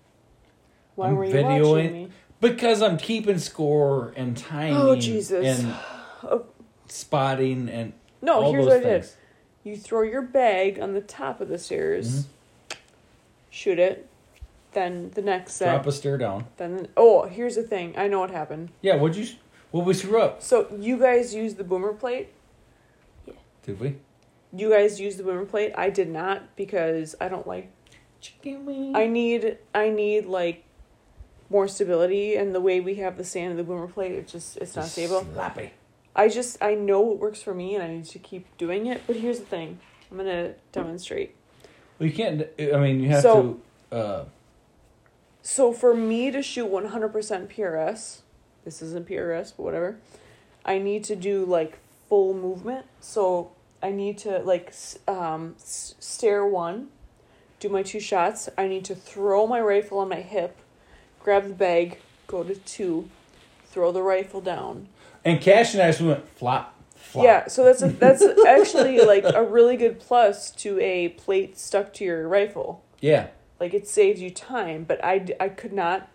[0.94, 2.08] Why I'm were you videoing- watching me?
[2.40, 5.58] Because I'm keeping score and timing Oh, Jesus.
[5.60, 5.74] and
[6.22, 6.44] Oh.
[6.88, 9.08] spotting and No, here's what I did.
[9.64, 12.78] You throw your bag on the top of the stairs, Mm-hmm.
[13.50, 14.06] shoot it,
[14.72, 15.70] then the next set.
[15.70, 16.46] Drop a stair down.
[16.58, 17.94] Then oh, here's the thing.
[17.96, 18.68] I know what happened.
[18.82, 19.34] Yeah, what'd you
[19.70, 20.42] what we screw up?
[20.42, 22.28] So you guys used the boomer plate.
[23.64, 23.96] Did we?
[24.56, 25.72] You guys used the boomer plate.
[25.76, 27.70] I did not because I don't like.
[28.20, 28.96] Chicken wing.
[28.96, 30.64] I need I need like
[31.50, 34.56] more stability, and the way we have the sand in the boomer plate, it just
[34.58, 35.26] it's not stable.
[35.34, 35.72] Sloppy.
[36.16, 39.02] I just I know it works for me, and I need to keep doing it.
[39.06, 39.78] But here's the thing.
[40.10, 41.34] I'm gonna demonstrate.
[41.98, 42.46] Well, you can't.
[42.58, 43.96] I mean, you have So- to.
[43.96, 44.24] Uh,
[45.42, 48.22] So for me to shoot 100% PRS,
[48.64, 49.98] this isn't PRS, but whatever,
[50.64, 51.78] I need to do like
[52.14, 52.86] full movement.
[53.00, 53.50] So
[53.82, 54.72] I need to like
[55.08, 56.86] um, stair one,
[57.58, 58.48] do my two shots.
[58.56, 60.56] I need to throw my rifle on my hip,
[61.18, 61.98] grab the bag,
[62.28, 63.10] go to two,
[63.66, 64.86] throw the rifle down.
[65.24, 67.24] and Cash and I just went flop, flop.
[67.24, 71.92] Yeah, so that's a, that's actually like a really good plus to a plate stuck
[71.94, 72.84] to your rifle.
[73.00, 73.26] Yeah.
[73.58, 76.08] Like it saves you time, but I I could not.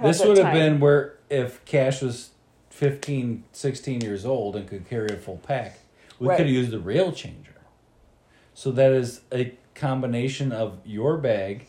[0.00, 0.54] This would have time.
[0.54, 2.30] been where if Cash was
[2.74, 5.78] 15, 16 years old and could carry a full pack,
[6.18, 6.36] we Right.
[6.36, 7.54] could have used a rail changer.
[8.52, 11.66] So that is a combination of your bag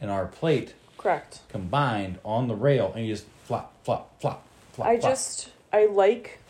[0.00, 1.40] and our plate correct.
[1.48, 4.88] combined on the rail, and you just flop, flop, flop, flop.
[4.88, 5.12] I flop.
[5.12, 6.40] just I like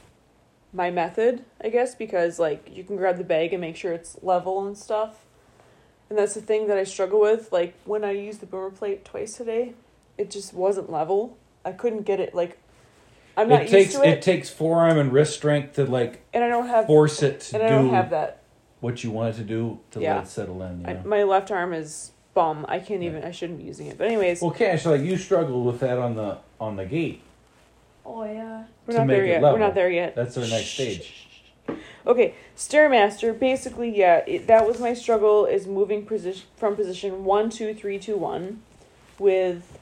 [0.72, 4.16] my method, I guess, because like you can grab the bag and make sure it's
[4.22, 5.26] level and stuff.
[6.08, 7.52] And that's the thing that I struggle with.
[7.52, 9.74] Like when I used the boomer plate twice today,
[10.16, 11.36] it just wasn't level.
[11.62, 12.58] I couldn't get it like
[13.36, 16.22] I'm not it takes used to it, it takes forearm and wrist strength to like
[16.34, 18.42] and I don't have force it to and I don't have that.
[18.80, 20.16] what you want it to do to Yeah.
[20.16, 20.80] let it settle in.
[20.82, 21.02] You I, know?
[21.04, 22.64] my left arm is bum.
[22.68, 23.10] I can't Yeah.
[23.10, 23.24] even.
[23.24, 23.96] I shouldn't be using it.
[23.98, 27.22] But anyways, well, Cash, like you struggled with that on the on the gate.
[28.04, 28.64] Oh yeah.
[28.86, 29.42] we're to not make there it yet.
[29.42, 29.58] level.
[29.58, 30.14] We're not there yet.
[30.16, 31.18] That's our next stage.
[32.04, 33.38] Okay, stairmaster.
[33.38, 35.46] Basically, yeah, it, that was my struggle.
[35.46, 38.62] Is moving position from position one, two, three, two, one,
[39.20, 39.78] with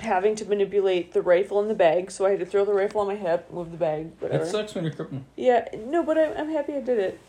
[0.00, 2.10] having to manipulate the rifle in the bag.
[2.10, 4.44] So I had to throw the rifle on my hip, move the bag, whatever.
[4.44, 5.24] That sucks when you're crippling.
[5.36, 7.20] Yeah, no, but I'm, I'm happy I did it.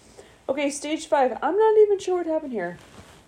[0.48, 1.38] Okay, stage five.
[1.42, 2.78] I'm not even sure what happened here.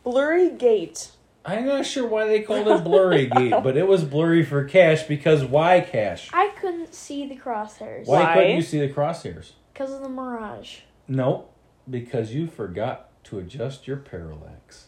[0.04, 1.12] Blurry gate.
[1.44, 5.04] I'm not sure why they called it blurry gate, but it was blurry for Cash
[5.04, 6.30] because why Cash?
[6.34, 8.34] I couldn't see the crosshairs Why, Why?
[8.36, 9.52] couldn't you see the crosshairs?
[9.74, 10.80] because of the mirage.
[11.08, 11.46] No,
[11.90, 14.88] because you forgot to adjust your parallax.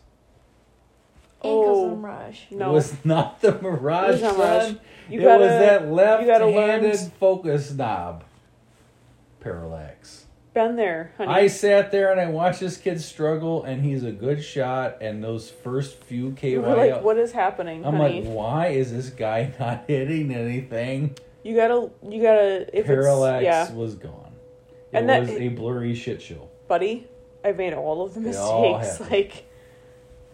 [1.43, 1.89] And because of Oh.
[1.89, 2.39] the mirage.
[2.51, 4.73] No, It was not the Mirage, It was not Mirage.
[5.09, 5.81] you it gotta was that
[6.21, 8.23] you gotta learn- left-handed focus knob
[9.39, 10.25] parallax.
[10.53, 11.31] been there, honey.
[11.31, 14.97] I sat there and I watched this kid struggle, and he's a good shot.
[15.01, 18.21] And those first few KY, We're like, what is happening, I'm honey?
[18.21, 21.15] like, why is this guy not hitting anything?
[21.43, 22.77] you gotta, you gotta.
[22.77, 24.31] If Parallax it's yeah, was gone.
[24.91, 26.47] It And that- was a blurry shit show.
[26.67, 27.07] buddy,
[27.43, 29.01] I've made all of the mistakes.
[29.11, 29.43] Like,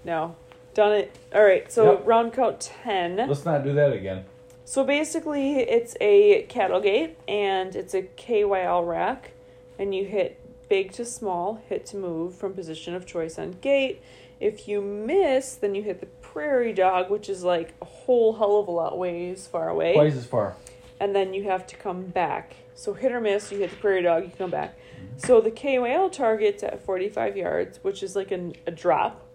[0.06, 0.36] no,
[0.80, 1.12] done it.
[1.36, 2.08] All right, so Yep.
[2.08, 3.18] round count ten.
[3.18, 4.24] Let's not do that again.
[4.63, 9.32] So basically, it's a cattle gate and it's a KYL rack,
[9.78, 10.39] and you hit
[10.70, 14.02] big to small, hit to move from position of choice on gate.
[14.39, 18.58] If you miss, then you hit the prairie dog, which is like a whole hell
[18.60, 20.56] of a lot ways far away, Twice as far.
[21.02, 22.56] and then you have to come back.
[22.74, 24.78] So hit or miss, you hit the prairie dog, you come back.
[24.78, 25.18] Mm-hmm.
[25.28, 29.26] So the KYL target's at 45 yards, which is like an, a drop.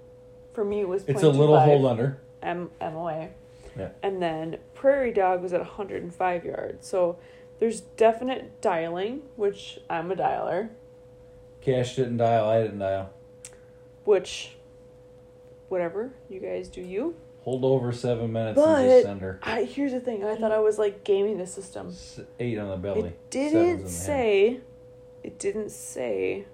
[0.55, 1.65] For me, it was It's a little 0.25.
[1.67, 2.19] hold under.
[2.43, 3.29] M MOA.
[3.79, 3.89] Yeah.
[4.03, 6.87] And then Prairie Dog was at 105 yards.
[6.87, 7.19] So
[7.59, 10.71] there's definite dialing, which I'm a dialer,
[11.61, 12.49] Cash didn't dial.
[12.49, 13.11] I didn't dial.
[14.05, 14.57] which
[15.71, 17.17] whatever, you guys do you.
[17.43, 19.39] Hold over seven minutes But- and just send her.
[19.43, 21.89] I here's the thing, I thought I was like gaming the system.
[21.89, 23.09] S- Eight on the belly.
[23.09, 24.61] It didn't say
[25.23, 26.45] it didn't say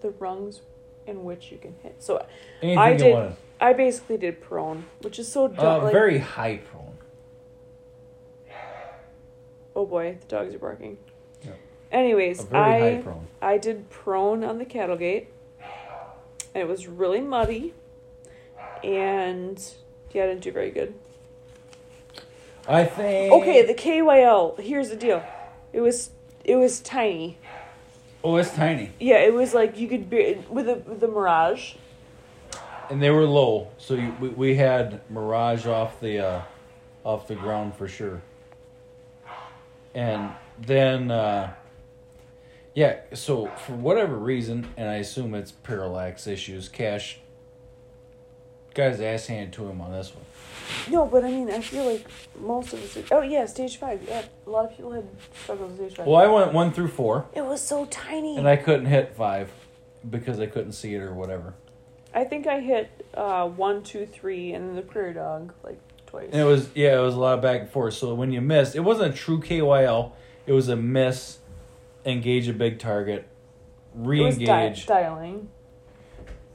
[0.00, 0.62] the rungs
[1.06, 1.96] in which you can hit.
[2.02, 2.24] So
[2.62, 3.36] Anything I did- wanted.
[3.62, 5.80] I basically did prone, which is so dumb.
[5.80, 6.96] Uh, like, very high prone.
[9.76, 10.96] oh boy, the dogs are barking.
[11.44, 11.52] Yeah.
[11.92, 13.02] Anyways, I.
[13.42, 15.28] I did prone on the cattle gate.
[16.54, 17.74] And it was really muddy.
[18.82, 19.62] And
[20.12, 20.94] yeah, I didn't do very good.
[22.66, 23.32] I think.
[23.32, 25.22] Okay, the KYL, here's the deal.
[25.72, 26.10] It was
[26.44, 27.38] it was tiny.
[28.22, 31.74] Oh, it's tiny, Yeah, it was like you could be with the with the Mirage.
[32.90, 36.42] and they were low, so you, we, we had Mirage off the uh,
[37.04, 38.20] off the ground for sure.
[39.94, 41.52] And then, uh,
[42.74, 47.18] yeah, so for whatever reason, and I assume it's parallax issues, Cash
[48.74, 50.24] got his ass handed to him on this one.
[50.88, 52.06] No, but I mean, I feel like
[52.38, 53.04] most of us.
[53.10, 54.02] Oh yeah, stage five.
[54.06, 55.06] Yeah, a lot of people had
[55.42, 56.06] struggled with stage five.
[56.06, 58.36] Well, I went one through four, It was so tiny.
[58.36, 59.50] and I couldn't hit five
[60.08, 61.54] because I couldn't see it or whatever.
[62.14, 66.28] I think I hit uh, one, two, three, and then the prairie dog like twice.
[66.32, 67.94] And it was yeah, it was a lot of back and forth.
[67.94, 70.12] So when you missed, it wasn't a true KYL.
[70.46, 71.38] It was a miss,
[72.04, 73.26] engage a big target,
[73.94, 74.86] It was di- re-engage.
[74.86, 75.48] dialing.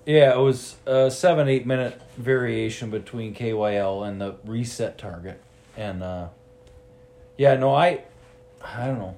[0.05, 5.41] Yeah, it was a seven eight minute variation between KYL and the reset target,
[5.77, 6.27] and uh,
[7.37, 8.03] yeah, no, I,
[8.63, 9.17] I don't know,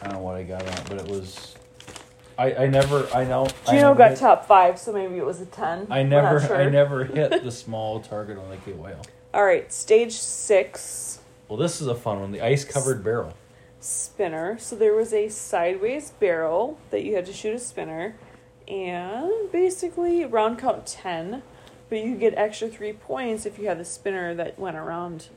[0.00, 1.54] I don't know what I got on, it, but it was,
[2.38, 5.26] I I never I know I Gino never got hit- top five, so maybe it
[5.26, 5.86] was a ten.
[5.90, 9.04] I never not I never hit the small target on the KYL.
[9.34, 11.18] All right, stage six
[11.48, 12.32] Well, this is a fun one.
[12.32, 13.34] The ice covered barrel.
[13.80, 14.56] spinner.
[14.58, 18.14] So there was a sideways barrel that you had to shoot a spinner,
[18.68, 21.42] and basically round count ten,
[21.88, 25.28] but you get extra three points if you had the spinner that went around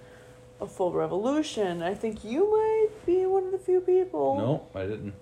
[0.62, 1.82] a full revolution.
[1.82, 4.38] I think you might be one of the few people.
[4.74, 5.14] No, I didn't.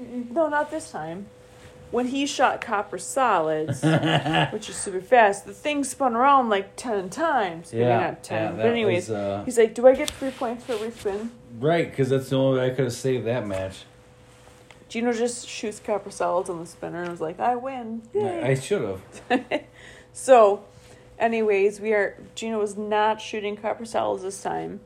[0.00, 0.30] Mm-mm.
[0.30, 1.26] No, not this time.
[1.90, 3.82] When he shot copper solids,
[4.52, 7.72] which is super fast, the thing spun around like ten times.
[7.72, 8.50] Maybe Yeah, not ten.
[8.52, 11.30] yeah, but anyways, was, uh, he's like, "Do I get three points for every spin?"
[11.58, 13.84] right, because that's the only way I could have saved that match.
[14.88, 18.42] Gino just shoots copper solids on the spinner and was like, "I win!" Yay.
[18.42, 19.60] I should have.
[20.12, 20.64] So,
[21.18, 22.16] anyways, we are.
[22.34, 24.80] Gino was not shooting copper solids this time.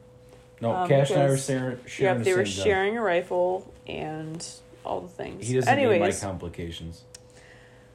[0.61, 2.47] No, Um, Cash and I were sharing, sharing the they were gun.
[2.47, 4.47] sharing a rifle and
[4.85, 5.47] all the things.
[5.49, 7.05] He doesn't anyways, need my complications.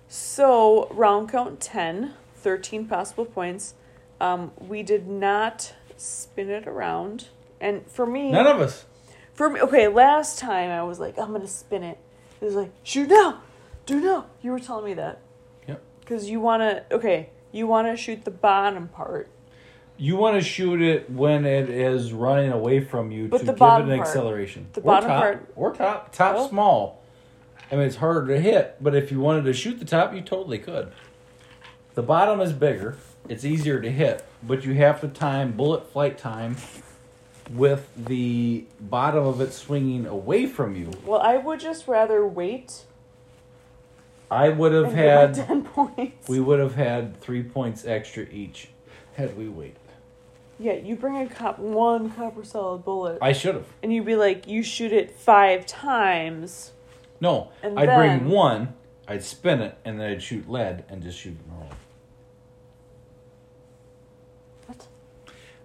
[0.10, 3.74] So, round count 10, 13 possible points.
[4.20, 7.28] Um, we did not spin it around
[7.60, 8.86] And for me, None of us.
[9.38, 11.98] For me, okay, last time I was like, I'm gonna spin it.
[12.42, 13.42] It was like, shoot now,
[13.86, 14.26] do now.
[14.42, 15.22] You were telling me that.
[15.68, 15.82] Yep.
[16.02, 19.30] Because you wanna, okay, you wanna shoot the bottom part.
[20.00, 23.52] You want to shoot it when it is running away from you But to the
[23.54, 24.08] give it bottom an part.
[24.08, 24.68] acceleration.
[24.74, 26.14] The Or bottom top, part- Or top.
[26.14, 26.48] Top Oh.
[26.50, 27.02] small.
[27.72, 30.22] I mean, it's harder to hit, but if you wanted to shoot the top, you
[30.22, 30.92] totally could.
[31.96, 32.96] The bottom is bigger.
[33.28, 36.58] It's easier to hit, but you have to time bullet flight time
[37.52, 40.92] with the bottom of it swinging away from you.
[41.06, 42.84] Well, I would just rather wait
[44.30, 46.28] I would have and get my had ten points.
[46.28, 48.70] we would have had 3 points extra each
[49.16, 49.78] had we waited.
[50.60, 53.68] yeah, you bring a cop one copper solid bullet, I should have.
[53.82, 56.72] and you'd be like, you shoot it five times.
[57.22, 58.74] No, And I'd then- bring one,
[59.08, 61.70] I'd spin it, and then I'd shoot lead and just shoot it normal.
[64.66, 64.86] What?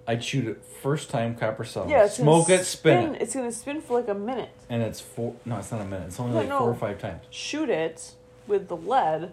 [0.06, 1.90] I'd shoot it first time copper solid.
[1.90, 4.50] Yeah, it's smoke gonna it, spin, it, It's gonna spin for like a minute.
[4.68, 5.36] and it's four.
[5.44, 6.08] No, it's not a minute.
[6.08, 6.58] It's only No, like no.
[6.58, 7.22] four or five times.
[7.30, 8.12] Shoot it
[8.48, 9.32] with the lead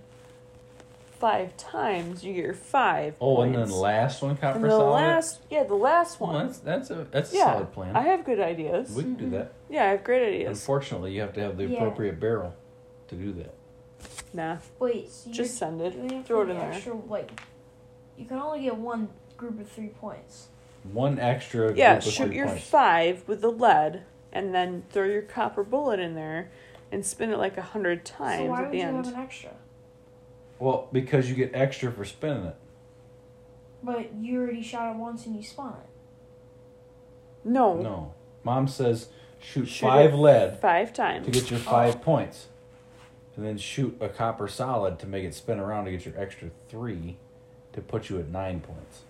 [1.20, 2.24] five times.
[2.24, 3.16] You get your five.
[3.20, 4.92] Oh, and then the last one copper And the solid.
[4.94, 6.48] last, yeah, the last Well, one.
[6.48, 7.96] that's that's a that's a yeah, solid plan.
[7.96, 8.92] I have good ideas.
[8.92, 9.34] we can do mm-hmm.
[9.34, 9.54] that.
[9.70, 10.60] yeah, I have great ideas.
[10.60, 11.78] Unfortunately, you have to have the Yeah.
[11.78, 12.54] appropriate barrel
[13.08, 13.54] to do that.
[14.34, 15.94] Nah, Wait, so just send it.
[16.26, 16.72] Throw it in the there.
[16.72, 17.42] extra, like,
[18.16, 20.50] you can only get one group of three points.
[20.84, 21.74] One extra.
[21.76, 22.66] Yeah, group of shoot your points.
[22.66, 26.52] five with the lead, and then throw your copper bullet in there,
[26.92, 29.06] and spin it like a hundred so times why at would the you end.
[29.06, 29.52] have an extra?
[30.60, 32.56] Well, because you get extra for spinning it.
[33.82, 35.90] But you already shot it once and you spun it.
[37.46, 38.14] No, No,
[38.44, 39.08] mom says
[39.40, 41.64] shoot, Shoot five lead five times to get your oh.
[41.64, 42.48] five points.
[43.38, 46.50] And then shoot a copper solid to make it spin around to get your extra
[46.68, 47.16] three
[47.72, 49.04] to put you at nine points.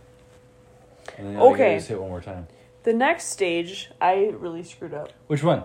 [1.19, 1.75] And then all you gotta Okay.
[1.75, 2.47] is hit one more time.
[2.83, 5.11] The next stage, I really screwed up.
[5.27, 5.63] Which one?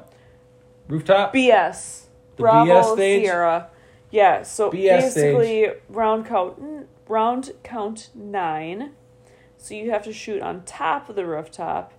[0.89, 1.33] Rooftop?
[1.33, 2.07] BS.
[2.37, 3.23] The Bravo BS stage?
[3.23, 3.71] Sierra.
[4.11, 8.93] Yeah, so BS basically round count round count nine.
[9.57, 11.93] So you have to shoot on top of the rooftop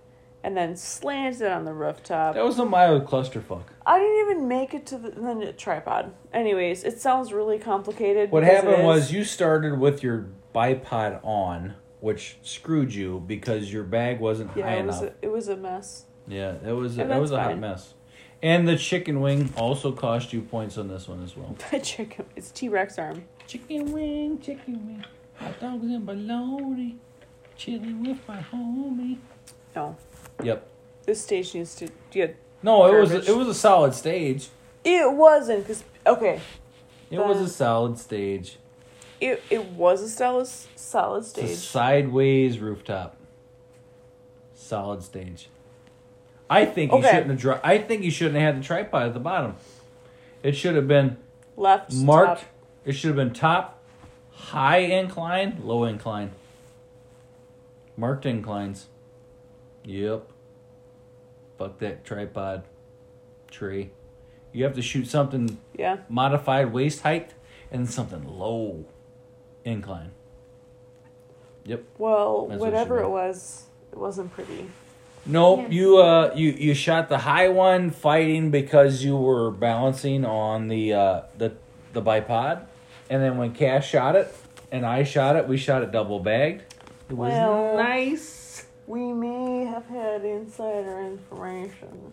[0.44, 2.34] and then slant it on the rooftop.
[2.34, 3.64] That was a mild clusterfuck.
[3.84, 6.12] I didn't even make it to the, the tripod.
[6.32, 8.30] Anyways, it sounds really complicated.
[8.30, 14.20] What happened was you started with your bipod on, which screwed you because your bag
[14.20, 15.14] wasn't yeah, high it was enough.
[15.22, 16.04] a, it was a mess.
[16.28, 17.94] Yeah, it was a, And that was a that's hot mess.
[18.42, 21.56] And the chicken wing also cost you points on this one as well.
[21.70, 23.24] The chicken, it's T Rex arm.
[23.46, 25.04] Chicken wing, chicken wing,
[25.36, 26.96] hot dogs and bologna,
[27.56, 29.18] chilling with my homie.
[29.74, 29.96] No,
[30.42, 30.66] Yep.
[31.04, 32.36] this stage needs to get.
[32.62, 33.28] No, it was Garbage.
[33.28, 34.48] it was a solid stage.
[34.84, 36.40] It wasn't because okay,
[37.10, 38.58] It was a solid stage.
[39.20, 41.56] It it was a solid solid It's a stage.
[41.58, 43.16] sideways rooftop.
[44.54, 45.48] Solid stage.
[46.48, 47.08] I think you Okay.
[47.08, 47.38] shouldn't have.
[47.38, 49.56] Dri- I think you shouldn't have had the tripod at the bottom.
[50.42, 51.16] It should have been
[51.56, 52.40] Left marked.
[52.42, 52.48] top.
[52.84, 53.80] It should have been top,
[54.32, 56.30] high incline, low incline.
[57.96, 58.86] Marked inclines.
[59.84, 60.30] Yep.
[61.58, 62.62] Fuck that tripod
[63.50, 63.90] tree.
[64.52, 65.98] You have to shoot something Yeah.
[66.08, 67.34] modified waist height
[67.72, 68.84] and something low
[69.70, 70.12] incline.
[71.64, 71.82] Yep.
[71.98, 74.68] Well, That's whatever she it was, it wasn't pretty.
[75.26, 75.68] Nope, Yeah.
[75.70, 80.92] you uh you you shot the high one fighting because you were balancing on the
[80.94, 81.52] uh the
[81.92, 82.64] the bipod,
[83.10, 84.32] and then when Cash shot it
[84.70, 86.62] and I shot it, we shot it double bagged.
[87.10, 88.66] It was Well- nice.
[88.86, 92.12] We may have had insider information.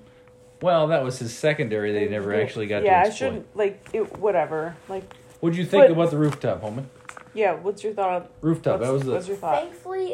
[0.59, 1.91] Well, that was his secondary.
[1.93, 4.17] They never actually got Yeah, to I shouldn't like it.
[4.17, 4.75] Whatever.
[4.89, 5.03] Like,
[5.39, 6.85] What'd you think But- about the rooftop, homie?
[7.33, 7.53] Yeah.
[7.53, 8.29] What's your thought?
[8.41, 8.79] Rooftop.
[8.79, 9.61] what's, that was what's the your thought?
[9.63, 10.11] Thankfully,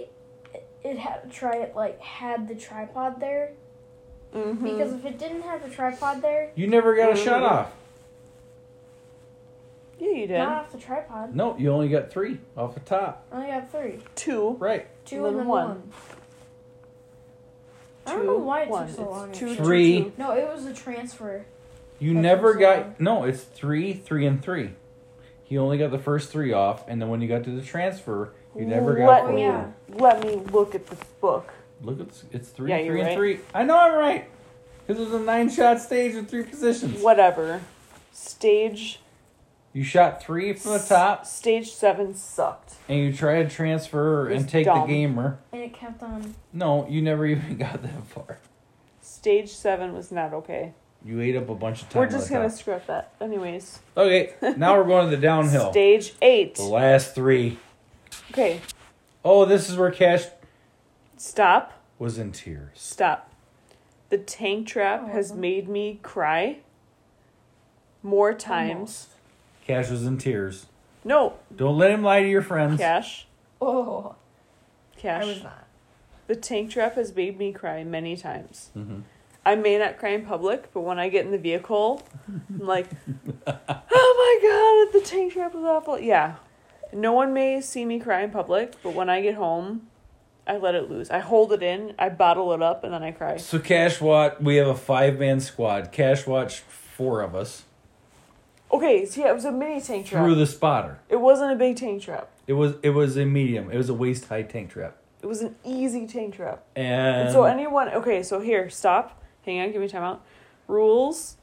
[0.53, 3.51] it- it had try it like had the tripod there
[4.33, 4.63] Mm-hmm.
[4.63, 7.71] because if it didn't have the tripod there, you never got a shot off.
[9.99, 13.25] yeah, you did not off the tripod, No, you only got three off the top.
[13.31, 14.51] I only got three, two.
[14.59, 14.87] Right.
[15.05, 15.67] two And and then then one.
[15.67, 15.83] one.
[18.05, 18.87] I don't know why it one.
[18.87, 19.31] took so It's long.
[19.31, 19.55] two, actually.
[19.57, 19.97] two, Three.
[20.03, 20.13] two.
[20.17, 21.45] No, it was a transfer.
[21.99, 22.95] You never got long.
[22.99, 23.23] no.
[23.25, 24.71] It's three, three, and three.
[25.49, 28.33] He only got the first three off, and then when you got to the transfer,
[28.55, 29.33] you never got Let four.
[29.33, 29.65] me Yeah.
[29.95, 31.51] let me look at this book.
[31.81, 33.15] Look, it's it's three, Yeah, three, you're and right.
[33.15, 33.39] three.
[33.51, 34.29] I know I'm right
[34.85, 37.01] because it was a nine-shot stage with three positions.
[37.01, 37.61] Whatever.
[38.11, 38.99] Stage
[39.73, 42.73] You shot three from the top, Stage seven sucked.
[42.87, 44.81] and you tried to transfer It and take dumb.
[44.81, 45.39] the gamer.
[45.51, 46.35] And it kept on.
[46.53, 48.37] No, you never even got that far.
[49.01, 50.73] Stage seven was not okay.
[51.05, 52.01] You ate up a bunch of time.
[52.01, 52.57] We're just gonna top.
[52.57, 53.13] scrap that.
[53.21, 53.79] Anyways.
[53.95, 55.71] Okay, now we're going to the downhill.
[55.71, 56.55] Stage eight.
[56.55, 57.57] The last three.
[58.31, 58.61] Okay.
[59.23, 60.25] Oh, this is where Cash
[61.17, 61.73] Stop.
[61.97, 62.69] was in tears.
[62.75, 63.31] Stop.
[64.09, 66.57] The tank trap Oh, has made me cry
[68.03, 69.09] more times.
[69.65, 70.65] Cash was in tears.
[71.03, 72.77] No, Don't let him lie to your friends.
[72.79, 73.27] Cash.
[73.61, 74.15] Oh,
[74.97, 75.23] Cash.
[75.23, 75.65] I was not.
[76.27, 78.69] The tank trap has made me cry many times.
[78.77, 79.03] Mhm.
[79.45, 82.87] I may not cry in public, but when I get in the vehicle, I'm like,
[83.47, 85.99] oh my god, the tank trap was awful.
[85.99, 86.35] Yeah.
[86.91, 89.87] No one may see me cry in public, but when I get home,
[90.47, 91.09] I let it loose.
[91.09, 93.37] I hold it in, I bottle it up, and then I cry.
[93.37, 94.39] So Cash watch.
[94.39, 95.91] We have a five man squad.
[95.91, 97.63] Cash watched four of us
[98.71, 100.23] Okay, so yeah, it was a mini tank trap.
[100.23, 100.99] through the spotter.
[101.09, 102.29] It wasn't a big tank trap.
[102.45, 103.71] It was it was a medium.
[103.71, 104.97] It was a waist high tank trap.
[105.21, 106.63] It was an easy tank trap.
[106.75, 109.18] And, And so anyone, okay, so here, stop.
[109.49, 110.23] Hang on, give me time out.
[110.67, 111.37] Rules,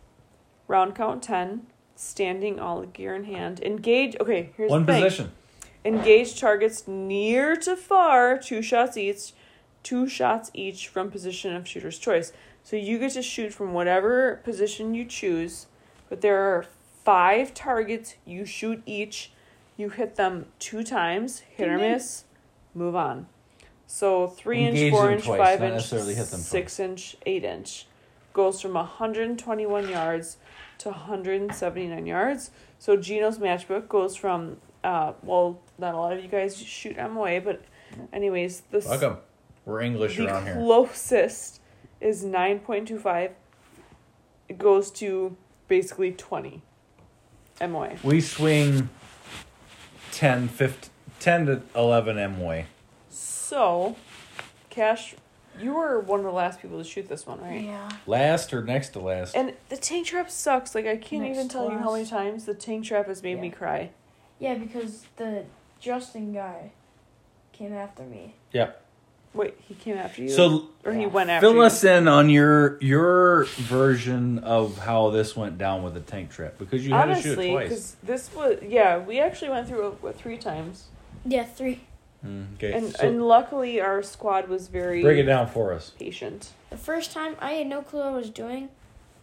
[0.68, 3.60] round count 10, standing all gear in hand.
[3.64, 5.02] Engage, okay, here's one the thing.
[5.02, 5.32] position.
[5.84, 9.32] Engage targets near to far, two shots each,
[9.82, 12.32] two shots each from position of shooter's choice.
[12.62, 15.66] So you get to shoot from whatever position you choose,
[16.08, 16.64] but there are
[17.04, 18.14] five targets.
[18.24, 19.32] You shoot each.
[19.76, 21.92] You hit them two times, hit or Ding, ding.
[21.92, 22.24] miss,
[22.72, 23.26] move on.
[23.88, 27.44] So three Engage inch, four inch, twice, five inch, necessarily hit them six inch, eight
[27.44, 27.86] inch
[28.36, 30.36] goes from 121 yards
[30.78, 32.50] to 179 yards.
[32.78, 37.40] So Gino's matchbook goes from uh well, not a lot of you guys shoot MOA,
[37.40, 37.62] but
[38.12, 39.16] anyways, the s- Welcome.
[39.64, 40.54] We're English the around here.
[40.54, 41.60] closest
[42.00, 43.30] is 9.25.
[44.48, 45.34] It goes to
[45.66, 46.62] basically 20
[47.62, 47.96] MOA.
[48.04, 48.90] We swing
[50.12, 52.64] 10, 15, 10 to 11 MOA.
[53.08, 53.96] So,
[54.70, 55.14] Cash,
[55.60, 57.62] you were one of the last people to shoot this one, right?
[57.62, 57.88] Yeah.
[58.06, 59.34] Last or next to last?
[59.36, 60.74] And the tank trap sucks.
[60.74, 63.40] Like I can't Next even tell you how many times the tank trap has made
[63.40, 63.90] me cry.
[64.38, 65.44] Yeah, because the
[65.80, 66.72] Justin guy
[67.52, 68.34] came after me.
[68.52, 68.72] Yeah.
[69.34, 71.62] Wait, he came after you, so or he went after fill you?
[71.62, 76.54] us in on your your version of how this went down with the tank trap
[76.58, 77.68] because you had to shoot Honestly, it twice.
[77.68, 80.84] because this was yeah, we actually went through it what, three times,
[81.26, 81.80] Yeah, three.
[82.26, 85.90] Mm, okay, and so and luckily our squad was very break it down for us.
[85.98, 86.50] patient.
[86.70, 88.68] The first time I had no clue what I was doing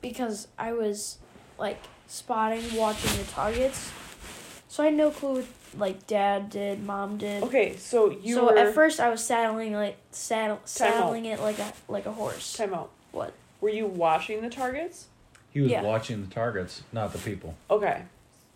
[0.02, 1.18] because I was
[1.58, 3.92] like spotting, watching the targets.
[4.68, 5.46] So I had no clue what
[5.78, 7.44] like dad did, mom did.
[7.44, 11.60] Okay, so you so were at first I was saddling like saddle saddling it like
[11.60, 12.54] a like a horse.
[12.54, 12.90] time out.
[13.12, 13.34] What?
[13.62, 15.08] Were you watching the targets?
[15.52, 15.84] He was Yeah.
[15.84, 17.56] watching the targets, not the people.
[17.70, 18.04] Okay,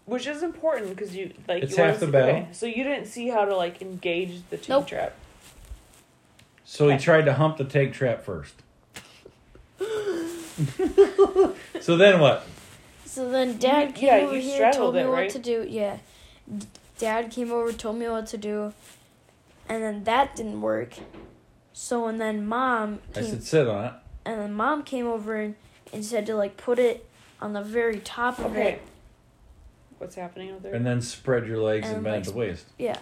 [0.08, 2.30] which is important because you like It's you wanna half the battle.
[2.30, 4.88] Okay, so you didn't see how to like engage the tank Nope.
[4.88, 5.14] trap.
[6.66, 6.96] So Okay.
[6.98, 8.56] he tried to hump the tank trap first.
[11.80, 12.46] so then what?
[13.06, 15.66] So then dad came yeah, over here, straddled told me it, what to do.
[15.70, 15.98] Yeah.
[16.98, 18.74] Dad came over, told me what to do.
[19.70, 20.94] And then that didn't work.
[21.74, 23.94] So and then mom I said sit on it.
[24.26, 25.56] and then mom came over and,
[25.94, 27.06] and said to like put it
[27.42, 28.74] on the very top of Okay.
[28.74, 28.82] it.
[29.98, 30.74] What's happening out there?
[30.76, 32.66] And then spread your legs and, And, bend like, at the waist.
[32.78, 32.98] Yeah.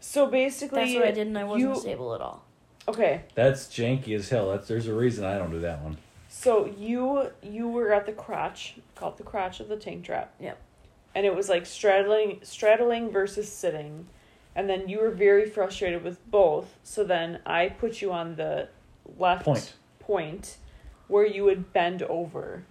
[0.00, 2.44] so basically, That's what I did and I wasn't you- stable at all.
[2.88, 4.50] Okay, That's janky as hell.
[4.50, 5.98] That's there's a reason I don't do that one.
[6.28, 10.32] so you you were at the crotch, called the crotch of the tank trap.
[10.40, 10.58] Yep.
[11.14, 14.06] And it was like straddling straddling versus sitting,
[14.56, 16.78] and then you were very frustrated with both.
[16.82, 18.68] So then I put you on the
[19.18, 19.74] left Point.
[20.00, 20.56] point
[21.06, 22.64] where you would bend over.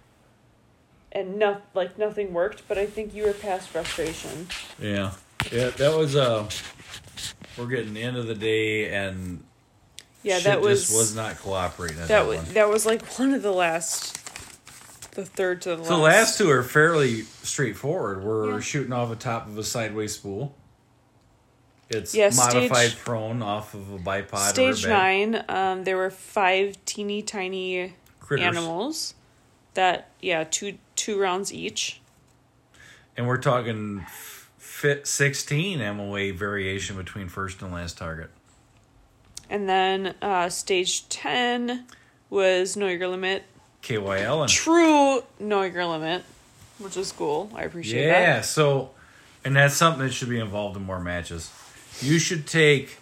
[1.12, 4.46] And not like nothing worked, but I think you were past frustration.
[4.80, 5.12] Yeah.
[5.50, 6.48] Yeah, that was uh
[7.58, 9.42] we're getting the end of the day and
[10.22, 12.54] Yeah, shit that was just was not cooperating that that, was one.
[12.54, 14.14] that was like one of the last,
[15.14, 16.02] the third to the So the last.
[16.30, 18.22] last two are fairly straightforward.
[18.22, 18.60] We're Yeah.
[18.60, 20.54] shooting off the top of a sideways spool.
[21.88, 25.96] It's Yeah, modified stage- prone off of a bipod Stage or a nine, um, there
[25.96, 28.46] were five teeny tiny Critters.
[28.46, 29.14] animals.
[29.74, 32.00] That yeah, two two rounds each.
[33.16, 34.06] And we're talking
[34.58, 38.30] fit 16 MOA variation between first and last target.
[39.48, 41.86] And then uh, stage ten
[42.30, 43.44] was know your limit.
[43.82, 46.22] KYL and True know your limit,
[46.78, 47.50] which is cool.
[47.54, 48.20] I appreciate that.
[48.20, 48.90] Yeah, so
[49.44, 51.50] and that's something that should be involved in more matches.
[52.00, 52.98] You should take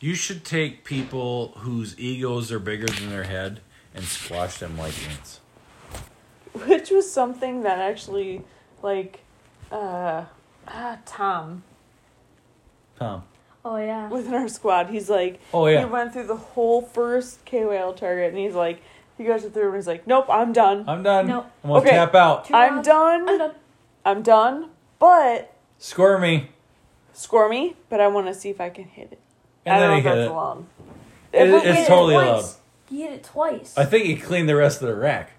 [0.00, 3.60] you should take people whose egos are bigger than their head
[3.94, 5.38] and squash them like ants.
[6.66, 8.42] Which was something that actually,
[8.82, 9.20] like,
[9.70, 10.24] uh,
[10.68, 11.62] ah, Tom
[12.98, 13.22] Tom.
[13.64, 14.08] Oh yeah.
[14.08, 15.80] within our squad, he's like, Oh yeah.
[15.80, 18.82] he went through the whole first KOL target, and he's like,
[19.16, 20.84] he goes to through and he's like, nope, I'm done.
[20.88, 21.26] I'm done.
[21.28, 21.46] No.
[21.62, 21.90] I'm gonna Okay.
[21.90, 22.44] tap out.
[22.46, 23.28] Two I'm done.
[23.28, 23.54] I'm done.
[24.04, 24.70] I'm done.
[24.98, 26.50] But Score me.
[27.12, 29.20] score me, but I want to see if I can hit it.
[29.64, 30.32] And I then don't he know if hit that's it.
[30.32, 30.64] allowed.
[31.32, 33.74] It- If it's get totally points, He hit it twice.
[33.78, 35.30] I think he cleaned the rest of the rack.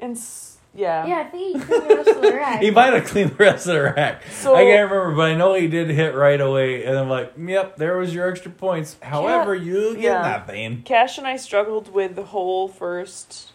[0.00, 1.06] And s- yeah.
[1.06, 2.60] yeah, I think he cleaned the rest of the rack.
[2.62, 4.22] He might have cleaned the rest of the rack.
[4.30, 6.84] So- I can't remember, but I know he did hit right away.
[6.84, 8.96] And I'm like, yep, there was your extra points.
[9.02, 10.20] However, you get yeah.
[10.22, 10.82] nothing.
[10.82, 13.52] Cash and I struggled with the whole first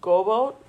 [0.00, 0.64] go about.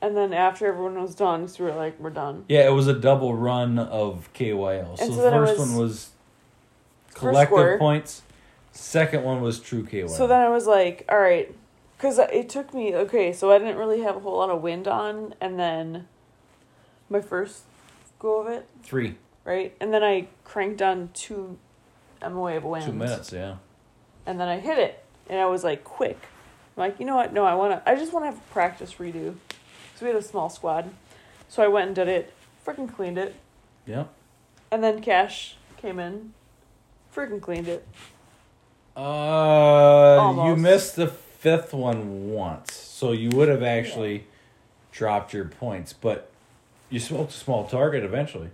[0.00, 2.44] And then after everyone was done, so we were like, we're done.
[2.48, 4.98] Yeah, it was a double run of KYL.
[4.98, 6.10] So so the first was- one was
[7.08, 8.22] First collective points.
[8.72, 10.10] Second one was true KYL.
[10.10, 11.54] So then I was like, all right.
[12.04, 14.86] Because it took me, okay, so I didn't really have a whole lot of wind
[14.86, 15.34] on.
[15.40, 16.06] And then
[17.08, 17.62] my first
[18.18, 19.74] go of it, three, right?
[19.80, 21.56] And then I cranked on two
[22.20, 22.84] MOA of wind.
[22.84, 23.32] two minutes.
[23.32, 23.56] Yeah.
[24.26, 25.02] And then I hit it.
[25.30, 26.18] And I was like, quick.
[26.76, 27.32] I'm like, you know what?
[27.32, 29.36] No, I want to, I just want to have a practice redo.
[29.96, 30.90] So we had a small squad.
[31.48, 32.34] So I went and did it,
[32.66, 33.34] freaking cleaned it.
[33.86, 34.04] Yeah.
[34.70, 36.34] And then Cash came in,
[37.16, 37.88] freaking cleaned it.
[38.94, 41.06] Uh, you missed the
[41.44, 44.24] fifth one once, so you would have actually
[44.92, 46.30] dropped your points, but
[46.88, 48.48] you smoked a small target eventually.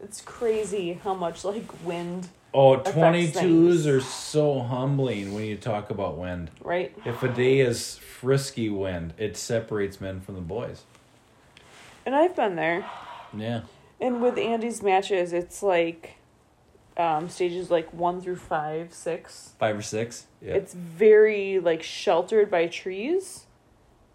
[0.00, 3.86] It's crazy how much like wind, Oh, 22s things.
[3.88, 6.52] are so humbling when you talk about wind.
[6.62, 6.96] right?
[7.04, 10.82] If a day is frisky wind, it separates men from the boys.
[12.06, 12.86] And I've been there.
[13.36, 13.62] Yeah.
[14.00, 16.14] And with Andy's matches, it's like
[16.96, 19.54] um, stages like one through five, six.
[19.58, 20.26] Five or six?
[20.42, 20.54] Yeah.
[20.54, 23.46] It's very like sheltered by trees,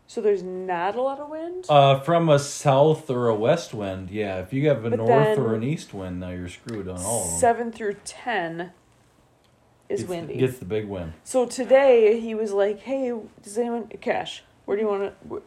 [0.08, 1.66] so there's not a lot of wind.
[1.70, 4.40] uh, from a south or a west wind, yeah.
[4.40, 7.24] If you have a But north or an east wind, now you're screwed on all
[7.26, 7.40] of them.
[7.40, 8.72] Seven through ten
[9.90, 10.38] is Gets- windy.
[10.38, 11.14] Gets the big wind.
[11.24, 14.44] So today he was like, "Hey, does anyone Cash?
[14.66, 15.44] Where do you want to?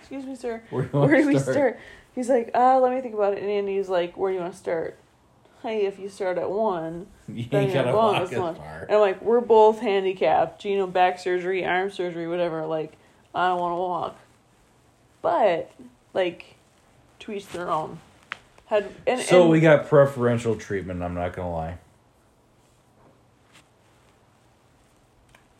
[0.00, 0.62] Excuse me, sir.
[0.70, 1.78] Where do, you Where do we start?"
[2.14, 4.52] He's like, "Uh, let me think about it." And Andy's like, "Where do you want
[4.54, 4.98] to start?"
[5.62, 8.54] Hey, if you start at one, You Then you're gotta going walk this as one.
[8.56, 8.80] far.
[8.82, 10.64] and I'm like, "We're both handicapped.
[10.64, 12.64] You know, back surgery, arm surgery, whatever.
[12.66, 12.94] Like,
[13.34, 14.16] I don't want to walk."
[15.22, 15.70] But
[16.14, 16.56] like,
[17.20, 17.98] to each their own.
[18.66, 21.78] Had and So and we got preferential treatment, I'm not gonna lie.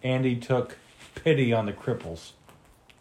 [0.03, 0.79] Andy took
[1.15, 2.33] pity on the cripples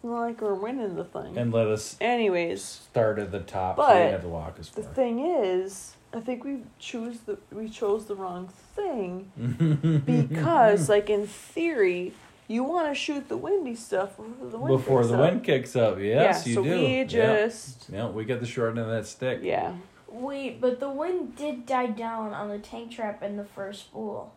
[0.03, 1.37] like we're winning the thing.
[1.37, 4.69] and let us Anyways, start at the top so we But have to walk as
[4.69, 4.83] far.
[4.83, 9.32] The thing is, I think we choose the we chose the wrong thing
[10.05, 12.14] because, like in theory,
[12.47, 15.20] you want to shoot the windy stuff before the wind Before the up.
[15.20, 16.70] wind kicks up, yes, yeah, you so do.
[16.72, 17.03] we Yeah.
[17.03, 18.07] just yeah.
[18.10, 19.41] we got the short end of that stick.
[19.43, 19.74] yeah.
[20.07, 24.34] Wait, but the wind did die down on the tank trap in the first spool.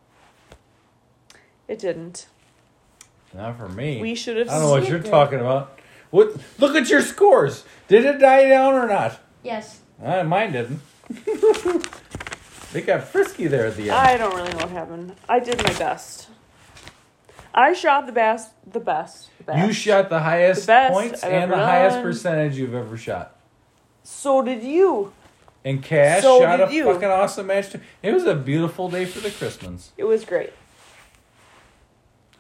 [1.67, 2.27] It didn't.
[3.33, 3.99] Not for me.
[3.99, 4.51] We should have.
[4.51, 5.79] I don't know what you're it, talking about.
[6.11, 6.37] What?
[6.59, 7.65] Look at your scores.
[7.89, 9.19] Did it die down or not?
[9.43, 9.81] Yes.
[10.05, 10.81] Uh, mine didn't.
[12.73, 13.93] They got frisky there at the end.
[13.93, 15.15] I don't really know what happened.
[15.29, 16.29] I did my best.
[17.55, 18.53] I shot the best.
[18.71, 19.29] The best.
[19.39, 19.67] The best.
[19.67, 23.37] You shot the highest The points I've and the ever highest percentage you've ever shot.
[24.03, 25.13] So did you.
[25.65, 26.85] And Cash So shot a you.
[26.85, 27.71] fucking awesome match.
[27.71, 27.81] Too.
[28.03, 29.93] It was a beautiful day for the Christmas.
[29.97, 30.53] It was great.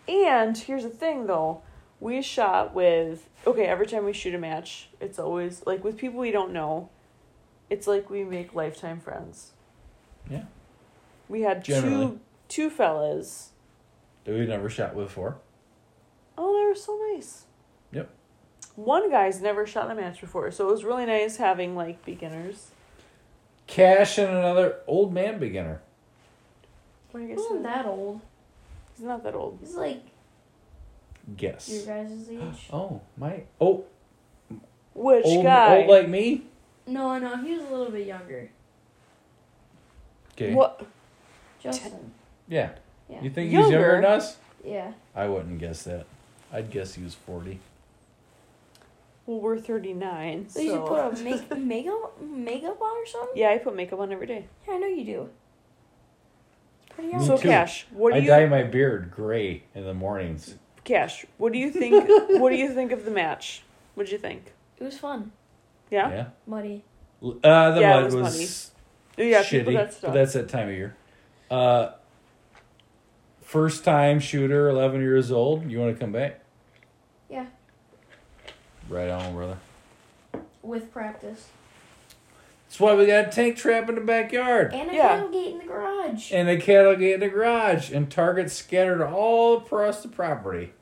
[0.09, 1.63] And here's the thing though.
[2.01, 6.19] We shot with okay, every time we shoot a match, it's always like with people
[6.19, 6.89] we don't know,
[7.73, 9.53] it's like we make lifetime friends.
[10.31, 10.45] Yeah.
[11.29, 12.07] We had Generally.
[12.07, 13.51] two two fellas.
[14.25, 15.39] That we never shot with before.
[16.37, 17.45] Oh, they were so nice.
[17.93, 18.11] Yep.
[18.77, 22.71] One guy's never shot a match before, so it was really nice having like beginners.
[23.67, 25.81] Cash and another old man beginner.
[27.11, 28.21] What do you He guys wasn't that old.
[28.97, 29.59] He's not that old.
[29.61, 30.03] He's like
[31.37, 31.69] Guess.
[31.71, 32.69] your guys' age.
[32.73, 33.45] Oh my!
[33.61, 33.85] Oh,
[34.95, 35.79] Which old, guy?
[35.79, 36.43] old like me.
[36.87, 38.51] No, no, he was a little bit younger.
[40.33, 40.55] Okay.
[40.55, 40.85] What?
[41.61, 42.13] Justin.
[42.49, 42.71] Yeah.
[43.09, 43.23] Yeah.
[43.23, 43.97] You think he's younger Younger?
[43.97, 44.37] than us?
[44.65, 44.93] Yeah.
[45.15, 46.07] I wouldn't guess that.
[46.53, 47.61] I'd guess he was forty.
[49.27, 50.49] Well, we're thirty nine.
[50.49, 53.37] So you should put a make makeup makeup on or something?
[53.37, 54.47] Yeah, I put makeup on every day.
[54.67, 55.29] Yeah, I know you do.
[56.83, 57.49] It's pretty Me so too.
[57.49, 60.57] Cash, what do you I you dye my beard gray in the mornings.
[60.85, 61.25] Cash?
[61.39, 62.09] What do you think?
[62.41, 63.63] what do you think of the match?
[63.95, 64.53] What'd you think?
[64.79, 65.33] It was fun.
[65.93, 66.11] Yeah.
[66.11, 66.27] Yeah.
[66.47, 66.83] Muddy.
[67.23, 68.73] L- Uh, the Yeah, it was was,
[69.17, 69.29] muddy.
[69.31, 69.43] Yeah.
[69.43, 70.97] people shitty, that but that's that time of year.
[71.51, 71.91] Uh,
[73.43, 75.71] first time shooter, eleven years old.
[75.71, 76.41] You want to come back?
[77.29, 77.45] Yeah.
[78.89, 79.59] Right on, brother.
[80.63, 81.49] With practice.
[82.69, 85.09] That's why we got a tank trap in the backyard And a Yeah.
[85.17, 86.33] cattle gate in the garage.
[86.33, 90.73] and a cattle gate in the garage and targets scattered all across the property.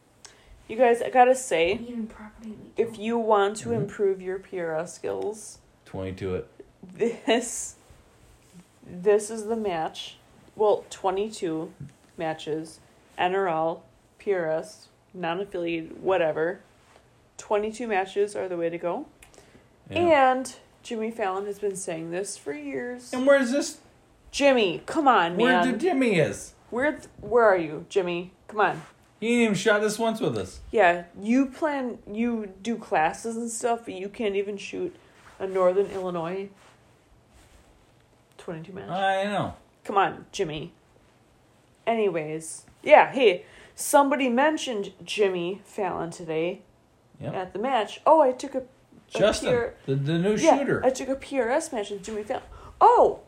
[0.71, 3.77] You guys, I gotta say, Even property we if you want to Mhm.
[3.77, 6.49] improve your PRS skills, Twenty-two it.
[6.95, 7.75] this
[8.87, 10.17] this is the match.
[10.55, 11.73] Well, twenty two
[12.17, 12.79] matches,
[13.19, 13.83] NRL,
[14.21, 16.61] PRS, non affiliated, whatever.
[17.39, 19.07] 22 matches are the way to go.
[19.91, 20.31] Yeah.
[20.33, 23.15] And Jimmy Fallon has been saying this for years.
[23.15, 23.79] And where's this?
[24.31, 25.65] Jimmy, come on, man.
[25.65, 26.53] Where the Jimmy is?
[26.69, 28.33] Where th- where are you, Jimmy?
[28.47, 28.83] Come on.
[29.21, 30.61] He ain't even shot this once with us.
[30.73, 34.97] Yeah, you plan you do classes and stuff, but you can't even shoot
[35.39, 36.49] a Northern Illinois
[38.39, 38.89] 22 match.
[38.89, 39.55] I know.
[39.85, 40.73] Come on, Jimmy.
[41.87, 43.45] Anyways, yeah, hey,
[43.75, 46.63] somebody mentioned Jimmy Fallon today
[47.21, 47.35] Yep.
[47.35, 48.01] at the match.
[48.07, 50.83] Oh, I took a, a Justin, PR the, the new yeah, shooter.
[50.85, 52.45] I took a PRS match with Jimmy Fallon.
[52.81, 53.21] Oh,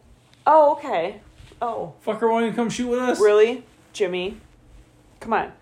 [0.47, 1.21] oh, okay.
[1.61, 3.21] Oh, Fucker won't even come shoot with us.
[3.21, 4.41] really, Jimmy?
[5.21, 5.53] Come on.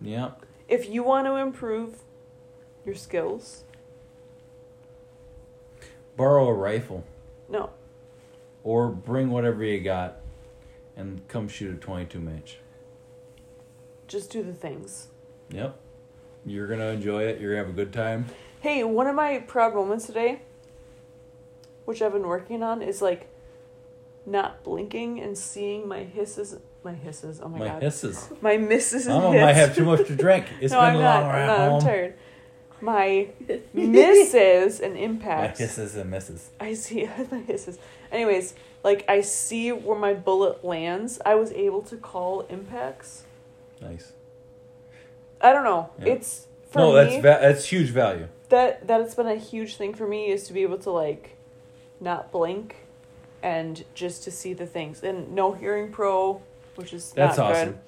[0.00, 0.44] Yep.
[0.68, 1.98] If you want to improve
[2.84, 3.64] your skills,
[6.16, 7.04] Borrow a rifle
[7.48, 7.70] no,
[8.62, 10.16] or bring whatever you got
[10.96, 12.58] and come shoot a 22 match.
[14.06, 15.08] just do the things.
[15.50, 15.78] Yep.
[16.44, 17.40] You're going to enjoy it.
[17.40, 18.26] You're going to have a good time.
[18.60, 20.42] Hey, one of my proud moments today,
[21.86, 23.28] which I've been working on, is like
[24.26, 26.56] not blinking and seeing my hisses.
[26.82, 27.40] My hisses.
[27.42, 27.82] Oh my, My god.
[27.82, 28.30] hisses.
[28.40, 29.42] My misses Mama hits.
[29.42, 30.46] might have too much to drink.
[30.60, 31.22] It's no, been I'm a not.
[31.22, 31.58] long I'm not.
[31.72, 32.14] I'm tired.
[32.80, 33.28] My
[33.74, 35.60] misses and impacts.
[35.60, 36.50] My hisses and misses.
[36.58, 37.78] I see my hisses.
[38.10, 41.20] Anyways, like I see where my bullet lands.
[41.26, 43.24] I was able to call impacts.
[43.82, 44.12] Nice.
[45.42, 45.90] I don't know.
[45.98, 46.14] Yeah.
[46.14, 46.94] It's for no, me.
[46.96, 48.28] that's va- that's huge value.
[48.48, 51.36] that that's been a huge thing for me is to be able to like
[52.00, 52.76] not blink
[53.42, 56.40] and just to see the things and no hearing pro
[56.80, 57.68] which is That's not awesome.
[57.72, 57.78] good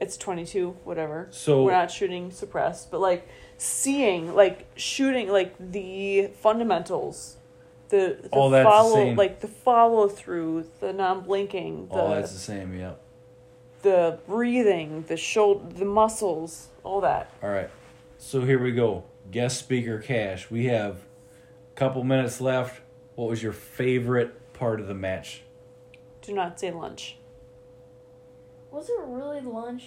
[0.00, 6.28] it's 22 whatever So we're not shooting suppressed but like seeing like shooting like the
[6.40, 7.36] fundamentals
[7.88, 9.16] the, the All that's the follow same.
[9.16, 12.78] like the follow through the non-blinking the all that's the same.
[12.78, 13.00] Yep.
[13.82, 17.70] the breathing the shoulder the muscles all that All right.
[18.18, 19.04] So here we go.
[19.30, 20.50] Guest speaker cash.
[20.50, 22.80] We have a couple minutes left.
[23.14, 25.42] What was your favorite part of the match?
[26.22, 27.16] do not say lunch
[28.70, 29.84] Was it really lunch?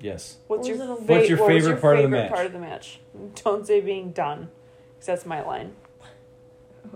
[0.00, 0.38] Yes.
[0.46, 2.08] What's Or your, was it a- fa- What's your what was favorite part of the
[2.08, 2.32] favorite match?
[2.32, 3.00] part of the match?
[3.44, 4.50] Don't say being done,
[4.94, 5.74] because that's my line.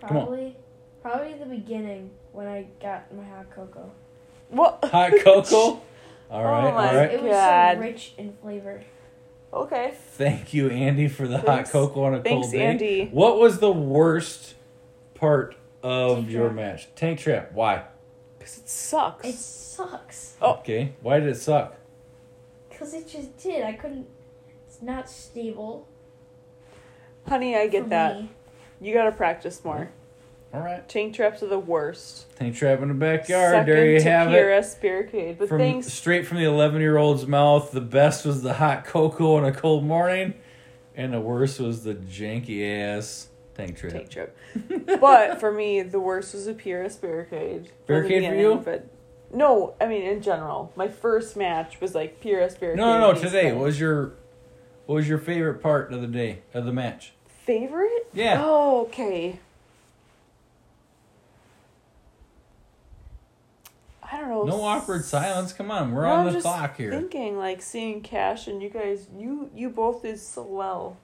[0.00, 0.26] Come on.
[0.26, 0.56] Probably,
[1.02, 3.90] probably the beginning when I got my hot cocoa.
[4.48, 4.84] What?
[4.84, 5.54] Hot cocoa.
[5.54, 5.82] Oh
[6.30, 6.74] all Oh right.
[6.74, 7.10] my all right.
[7.12, 7.74] It was God.
[7.76, 8.82] so rich in flavor.
[9.52, 9.94] Okay.
[10.12, 11.70] Thank you, Andy, for the Thanks.
[11.70, 12.62] hot cocoa on a Thanks, cold day.
[12.64, 13.08] Andy.
[13.12, 14.54] What was the worst
[15.14, 16.56] part of Tank your trap.
[16.56, 16.88] match?
[16.94, 17.52] Tank trap.
[17.52, 17.84] Why?
[18.42, 19.24] Because it sucks.
[19.28, 20.34] It sucks.
[20.42, 20.54] Oh.
[20.54, 20.94] Okay.
[21.00, 21.76] Why did it suck?
[22.76, 23.62] Cause it just did.
[23.62, 24.08] I couldn't.
[24.66, 25.86] It's not stable.
[27.28, 28.16] Honey, I get that.
[28.22, 28.30] me.
[28.80, 29.92] You gotta practice more.
[30.52, 30.86] All right.
[30.88, 32.34] Tank traps are the worst.
[32.36, 33.52] Tank trap in the backyard.
[33.52, 34.36] Second there you to have it.
[34.44, 35.38] PRS barricade.
[35.38, 35.86] But From thanks.
[35.92, 40.34] straight from the eleven-year-old's mouth, the best was the hot cocoa on a cold morning,
[40.96, 43.92] and the worst was the janky ass tank trap.
[43.92, 44.30] Tank trap.
[45.00, 47.70] but for me, the worst was a PRS barricade.
[47.86, 48.62] Barricade for you?
[48.64, 48.86] But
[49.32, 50.72] no, I mean in general.
[50.76, 52.76] My first match was like PRS barricade.
[52.76, 53.18] No, no, no.
[53.20, 54.12] Today, what was your
[54.86, 57.12] what was your favorite part of the day of the match?
[57.44, 58.06] favorite?
[58.12, 58.40] Yeah.
[58.44, 59.38] Oh, okay.
[64.02, 64.44] I don't know.
[64.44, 65.52] No awkward silence.
[65.52, 66.90] Come on, we're No, on the clock here.
[66.90, 70.98] Thinking like seeing Cash and you guys, you you both did so well.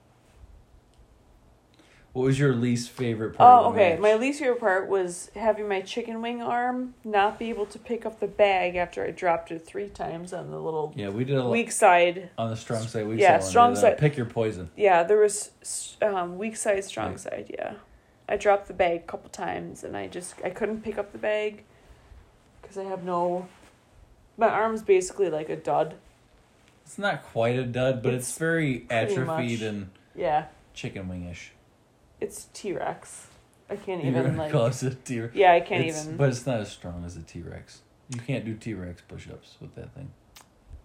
[2.13, 3.47] What was your least favorite part?
[3.63, 3.97] Oh, of the okay.
[3.99, 8.03] My least favorite part was having my chicken wing arm not be able to pick
[8.05, 11.37] up the bag after I dropped it three times on the little Yeah, we did
[11.37, 12.31] a weak side.
[12.37, 13.07] on the strong side.
[13.07, 13.97] Weak Yeah, side strong side.
[13.99, 14.71] Pick your poison.
[14.75, 15.51] Yeah, there was
[16.01, 17.19] um, weak side, strong Right.
[17.19, 17.51] side.
[17.53, 17.73] Yeah,
[18.27, 21.19] I dropped the bag a couple times and I just I couldn't pick up the
[21.19, 21.63] bag
[22.61, 23.47] because I have no.
[24.35, 25.95] My arm's basically like a dud.
[26.85, 29.61] It's not quite a dud, but it's, It's very atrophied much.
[29.61, 31.49] and Yeah, chicken wingish.
[32.21, 33.27] It's T Rex.
[33.69, 34.51] I can't You even like.
[34.51, 35.35] close to T Rex.
[35.35, 36.17] Yeah, I can't It's- even.
[36.17, 37.81] But it's not as strong as a T Rex.
[38.13, 40.11] You can't do T Rex push ups with that thing.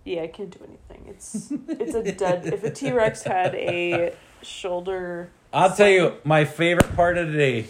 [0.05, 1.07] Yeah, I can't do anything.
[1.09, 2.47] It's it's a dud.
[2.47, 7.39] If a T Rex had a shoulder, I'll tell you, my favorite part of the
[7.39, 7.67] day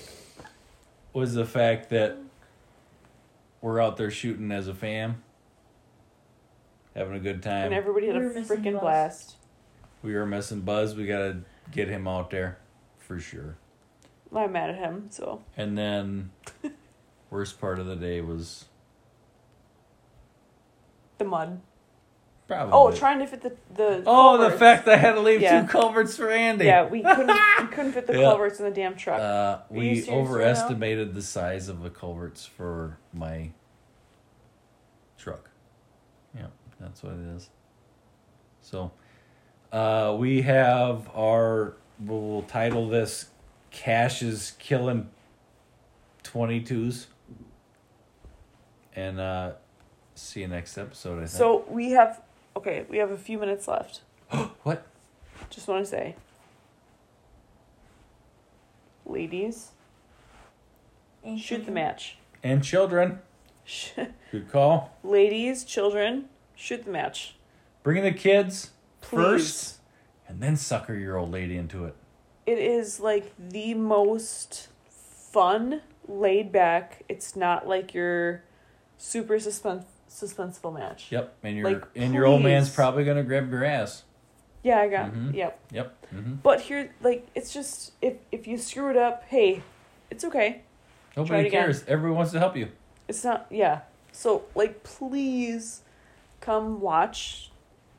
[1.12, 2.16] was the fact that
[3.60, 5.22] we're out there shooting as a fam,
[6.96, 7.66] having a good time.
[7.66, 9.36] and everybody had We a freaking blast.
[10.02, 10.94] we were missing Buzz.
[10.96, 11.38] We gotta
[11.70, 12.58] get him out there
[13.06, 13.56] for sure.
[14.34, 15.06] I'm mad at him.
[15.10, 16.30] So And then,
[17.30, 18.64] worst part of the day was
[21.18, 21.60] the mud.
[22.48, 22.72] probably.
[22.74, 24.02] Oh, trying to fit the the.
[24.06, 25.62] Oh, the fact that I had to leave Yeah.
[25.62, 26.64] two culverts for Andy.
[26.64, 27.28] Yeah, we couldn't
[27.60, 28.22] we couldn't fit the Yeah.
[28.30, 29.20] culverts in the damn truck.
[29.20, 33.50] Uh, we right overestimated the size of the culverts for my
[35.16, 35.50] truck.
[36.34, 36.46] Yeah,
[36.80, 37.48] That's what it is.
[38.62, 38.90] So,
[39.72, 41.76] uh, we have our.
[42.06, 43.26] We'll title this
[43.70, 45.08] "Cash is Killing
[46.22, 47.06] 22s,"
[48.94, 49.52] and uh,
[50.14, 51.16] see you next episode.
[51.16, 51.30] I think.
[51.30, 52.20] So we have
[52.56, 54.00] okay, we have a few minutes left.
[54.62, 54.86] what?
[55.50, 56.16] Just want to say,
[59.06, 59.70] ladies,
[61.36, 62.18] shoot the match.
[62.42, 63.20] And children.
[64.30, 64.92] Good call.
[65.02, 67.36] ladies, children, shoot the match.
[67.82, 69.16] Bring in the kids Please.
[69.16, 69.78] first,
[70.28, 71.94] and then sucker your old lady into it.
[72.46, 77.02] It is like the most fun, laid back.
[77.08, 78.42] It's not like your
[78.98, 81.06] super suspense suspenseful match.
[81.10, 84.04] Yep, and your Like, and your old man's probably gonna grab your ass.
[84.62, 85.12] Yeah, I got.
[85.12, 85.34] Mhm.
[85.34, 85.60] Yep.
[85.72, 86.06] Yep.
[86.10, 89.62] hmm But here, like, it's just if if you screw it up, hey,
[90.10, 90.62] it's okay.
[91.16, 91.64] Nobody it again.
[91.64, 91.84] cares.
[91.86, 92.68] Everyone wants to help you.
[93.08, 93.46] It's not.
[93.50, 93.80] Yeah.
[94.12, 95.82] So like, please,
[96.40, 97.50] come watch,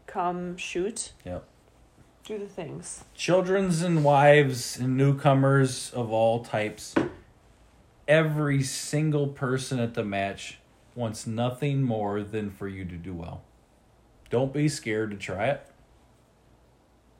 [0.08, 1.12] come shoot.
[1.26, 1.46] Yep.
[2.26, 3.04] Do the things.
[3.14, 6.96] Children's and wives and newcomers of all types.
[8.08, 10.58] Every single person at the match
[10.96, 13.44] wants nothing more than for you to do well.
[14.32, 15.68] Don't be scared to try it.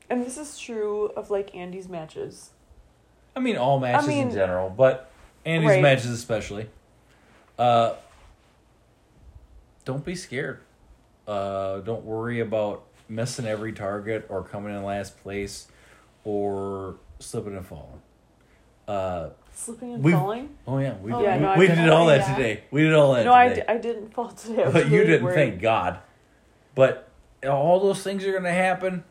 [0.10, 2.52] And this is true of like Andy's matches.
[3.36, 5.12] I mean, all matches mean- in general, but
[5.46, 5.82] Andy's Right.
[5.84, 6.70] matches especially.
[7.60, 7.94] Uh,
[9.84, 10.62] don't be scared.
[11.28, 15.68] Uh, don't worry about missing every target or coming in last place
[16.24, 18.02] or slipping and falling.
[18.88, 20.50] Uh, Slipping and We've- falling.
[20.68, 22.36] oh yeah, we, Oh, yeah, no, I we did all that that.
[22.36, 22.64] today.
[22.72, 24.70] We did all that No, I, d- I didn't fall today.
[24.72, 25.36] But you didn't, worried.
[25.36, 26.00] thank God.
[26.76, 27.08] But
[27.48, 29.06] all those things are gonna happen.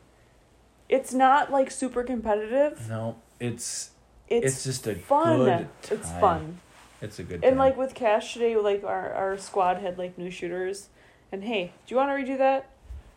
[0.87, 2.87] It's not like super competitive.
[2.87, 3.89] No, it's
[4.27, 5.67] It's, it's, just a fun.
[5.89, 6.59] It's fun.
[7.01, 7.57] It's a good And time.
[7.57, 10.89] like with Cash today, like our, our squad had like new shooters.
[11.31, 12.69] And hey, do you want to redo that?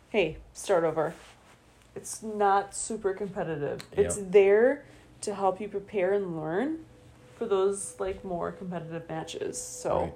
[0.09, 1.13] Hey, start over.
[1.95, 3.81] It's not super competitive.
[3.91, 4.85] It's there
[5.21, 6.85] to help you prepare and learn
[7.37, 9.61] for those like more competitive matches.
[9.61, 10.13] So Right.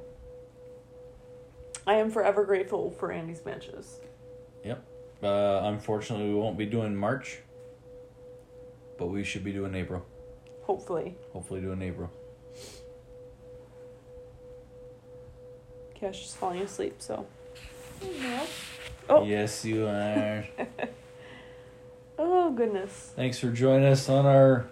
[1.85, 3.99] I am forever grateful for Andy's matches.
[4.63, 4.83] Yep.
[5.21, 7.39] Uh, unfortunately, we won't be doing March,
[8.97, 10.03] but we should be doing April.
[10.63, 11.15] Hopefully.
[11.33, 12.09] Hopefully, doing April.
[15.93, 17.25] Cash is falling asleep, so.
[18.01, 18.43] No.
[19.09, 19.23] Oh.
[19.25, 20.45] Yes, you are.
[22.17, 23.11] Oh, goodness.
[23.15, 24.67] Thanks for joining us on our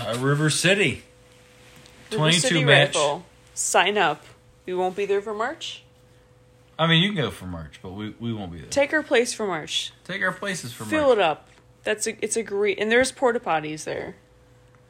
[0.00, 1.02] uh, River City
[2.12, 2.94] River 22 City match.
[2.94, 3.24] Rifle.
[3.54, 4.24] Sign up.
[4.66, 5.82] We won't be there for March.
[6.78, 8.68] I mean, you can go for March, but we, we won't be there.
[8.68, 9.92] Take our place for March.
[10.04, 11.06] Take our places for Fill March.
[11.08, 11.48] Fill it up.
[11.84, 14.16] That's a it's a great and there's porta potties there.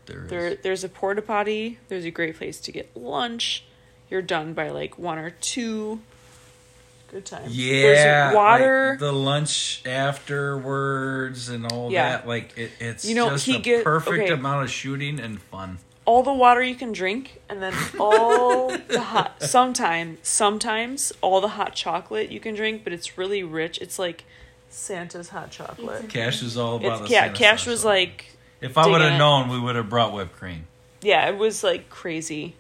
[0.06, 0.30] There is.
[0.30, 1.78] There there's a porta potty.
[1.88, 3.64] There's a great place to get lunch.
[4.10, 6.00] You're done by like one or two.
[7.09, 7.44] Good time.
[7.48, 8.88] Yeah, There's water.
[8.90, 12.11] like the lunch afterwards and all Yeah.
[12.11, 12.28] that.
[12.28, 14.32] Like it, it's You know, just he get- perfect okay.
[14.32, 15.78] amount of shooting and fun.
[16.04, 19.42] all the water you can drink, and then all the hot.
[19.42, 23.78] Sometimes, sometimes all the hot chocolate you can drink, but it's really rich.
[23.78, 24.24] It's like
[24.68, 26.09] Santa's hot chocolate.
[26.09, 27.24] Cash is all about It's the yeah.
[27.24, 27.66] Santa Cash sauce.
[27.66, 30.66] was like If I would have known, we would have brought whipped cream.
[31.02, 32.54] Yeah, it was like crazy.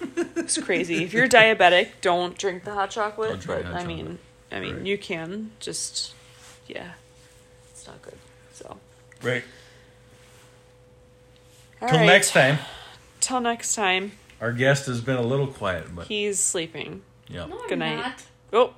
[0.00, 1.02] It's crazy.
[1.04, 3.30] If you're diabetic, don't drink the hot chocolate.
[3.30, 4.18] Don't drink but hot I mean,
[4.52, 4.86] I mean, Right.
[4.86, 6.14] you can just,
[6.66, 6.92] yeah,
[7.70, 8.18] it's not good.
[8.52, 8.76] So,
[9.22, 9.44] Right.
[11.82, 12.06] all Till right.
[12.06, 12.58] next time.
[13.20, 14.12] Till next time.
[14.40, 17.02] Our guest has been a little quiet, but He's sleeping.
[17.28, 17.46] yeah.
[17.46, 17.96] No, I'm Good night.
[17.96, 18.22] not.
[18.52, 18.74] Oh,